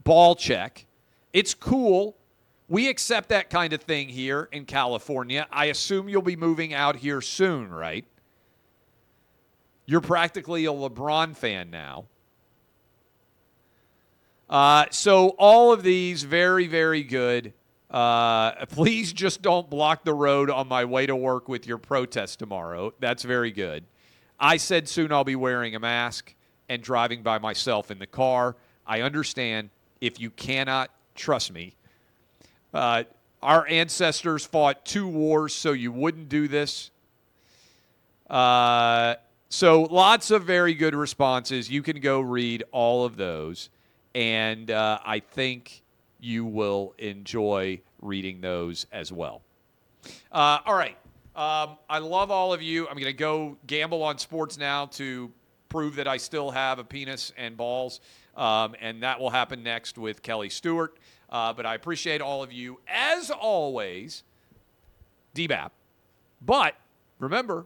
Ball 0.03 0.35
check. 0.35 0.85
It's 1.33 1.53
cool. 1.53 2.17
We 2.67 2.87
accept 2.87 3.29
that 3.29 3.49
kind 3.49 3.73
of 3.73 3.81
thing 3.81 4.09
here 4.09 4.47
in 4.51 4.65
California. 4.65 5.47
I 5.51 5.65
assume 5.65 6.09
you'll 6.09 6.21
be 6.21 6.35
moving 6.35 6.73
out 6.73 6.95
here 6.95 7.21
soon, 7.21 7.71
right? 7.71 8.05
You're 9.85 10.01
practically 10.01 10.65
a 10.65 10.71
LeBron 10.71 11.35
fan 11.35 11.71
now. 11.71 12.05
Uh, 14.49 14.85
so 14.91 15.29
all 15.29 15.71
of 15.73 15.83
these 15.83 16.23
very, 16.23 16.67
very 16.67 17.03
good. 17.03 17.53
Uh, 17.89 18.65
please 18.67 19.13
just 19.13 19.41
don't 19.41 19.69
block 19.69 20.03
the 20.03 20.13
road 20.13 20.49
on 20.49 20.67
my 20.67 20.85
way 20.85 21.05
to 21.05 21.15
work 21.15 21.47
with 21.49 21.67
your 21.67 21.77
protest 21.77 22.39
tomorrow. 22.39 22.93
That's 22.99 23.23
very 23.23 23.51
good. 23.51 23.83
I 24.39 24.57
said 24.57 24.87
soon 24.87 25.11
I'll 25.11 25.23
be 25.23 25.35
wearing 25.35 25.75
a 25.75 25.79
mask 25.79 26.33
and 26.69 26.81
driving 26.81 27.23
by 27.23 27.39
myself 27.39 27.91
in 27.91 27.99
the 27.99 28.07
car. 28.07 28.55
I 28.85 29.01
understand 29.01 29.69
if 30.01 30.19
you 30.19 30.29
cannot 30.29 30.91
trust 31.19 31.51
me. 31.51 31.75
Uh, 32.73 33.03
our 33.41 33.67
ancestors 33.67 34.45
fought 34.45 34.85
two 34.85 35.07
wars 35.07 35.53
so 35.53 35.71
you 35.71 35.91
wouldn't 35.91 36.29
do 36.29 36.47
this. 36.47 36.91
Uh, 38.29 39.15
so 39.49 39.83
lots 39.83 40.31
of 40.31 40.43
very 40.43 40.73
good 40.73 40.95
responses. 40.95 41.69
You 41.69 41.81
can 41.81 41.99
go 41.99 42.19
read 42.19 42.63
all 42.71 43.05
of 43.05 43.17
those 43.17 43.69
and 44.15 44.71
uh, 44.71 44.99
I 45.05 45.19
think 45.19 45.83
you 46.19 46.45
will 46.45 46.93
enjoy 46.97 47.81
reading 48.01 48.41
those 48.41 48.85
as 48.91 49.11
well. 49.11 49.41
Uh, 50.31 50.59
all 50.65 50.75
right. 50.75 50.97
Um, 51.35 51.77
I 51.89 51.99
love 51.99 52.31
all 52.31 52.51
of 52.51 52.61
you. 52.61 52.87
I'm 52.87 52.95
going 52.95 53.05
to 53.05 53.13
go 53.13 53.57
gamble 53.67 54.03
on 54.03 54.17
sports 54.17 54.57
now 54.57 54.87
to 54.87 55.31
prove 55.69 55.95
that 55.95 56.07
I 56.07 56.17
still 56.17 56.51
have 56.51 56.79
a 56.79 56.83
penis 56.83 57.31
and 57.37 57.55
balls, 57.55 58.01
um, 58.35 58.75
and 58.79 59.03
that 59.03 59.19
will 59.19 59.29
happen 59.29 59.63
next 59.63 59.97
with 59.97 60.21
Kelly 60.21 60.49
Stewart. 60.49 60.97
Uh, 61.29 61.53
but 61.53 61.65
I 61.65 61.75
appreciate 61.75 62.21
all 62.21 62.41
of 62.41 62.51
you 62.51 62.79
as 62.87 63.29
always. 63.29 64.23
DBAP. 65.35 65.69
But 66.41 66.75
remember, 67.19 67.65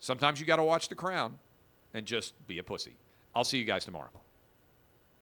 sometimes 0.00 0.40
you 0.40 0.46
got 0.46 0.56
to 0.56 0.64
watch 0.64 0.88
The 0.88 0.94
Crown 0.94 1.38
and 1.92 2.04
just 2.06 2.34
be 2.46 2.58
a 2.58 2.62
pussy. 2.62 2.96
I'll 3.34 3.44
see 3.44 3.58
you 3.58 3.64
guys 3.64 3.84
tomorrow. 3.84 4.10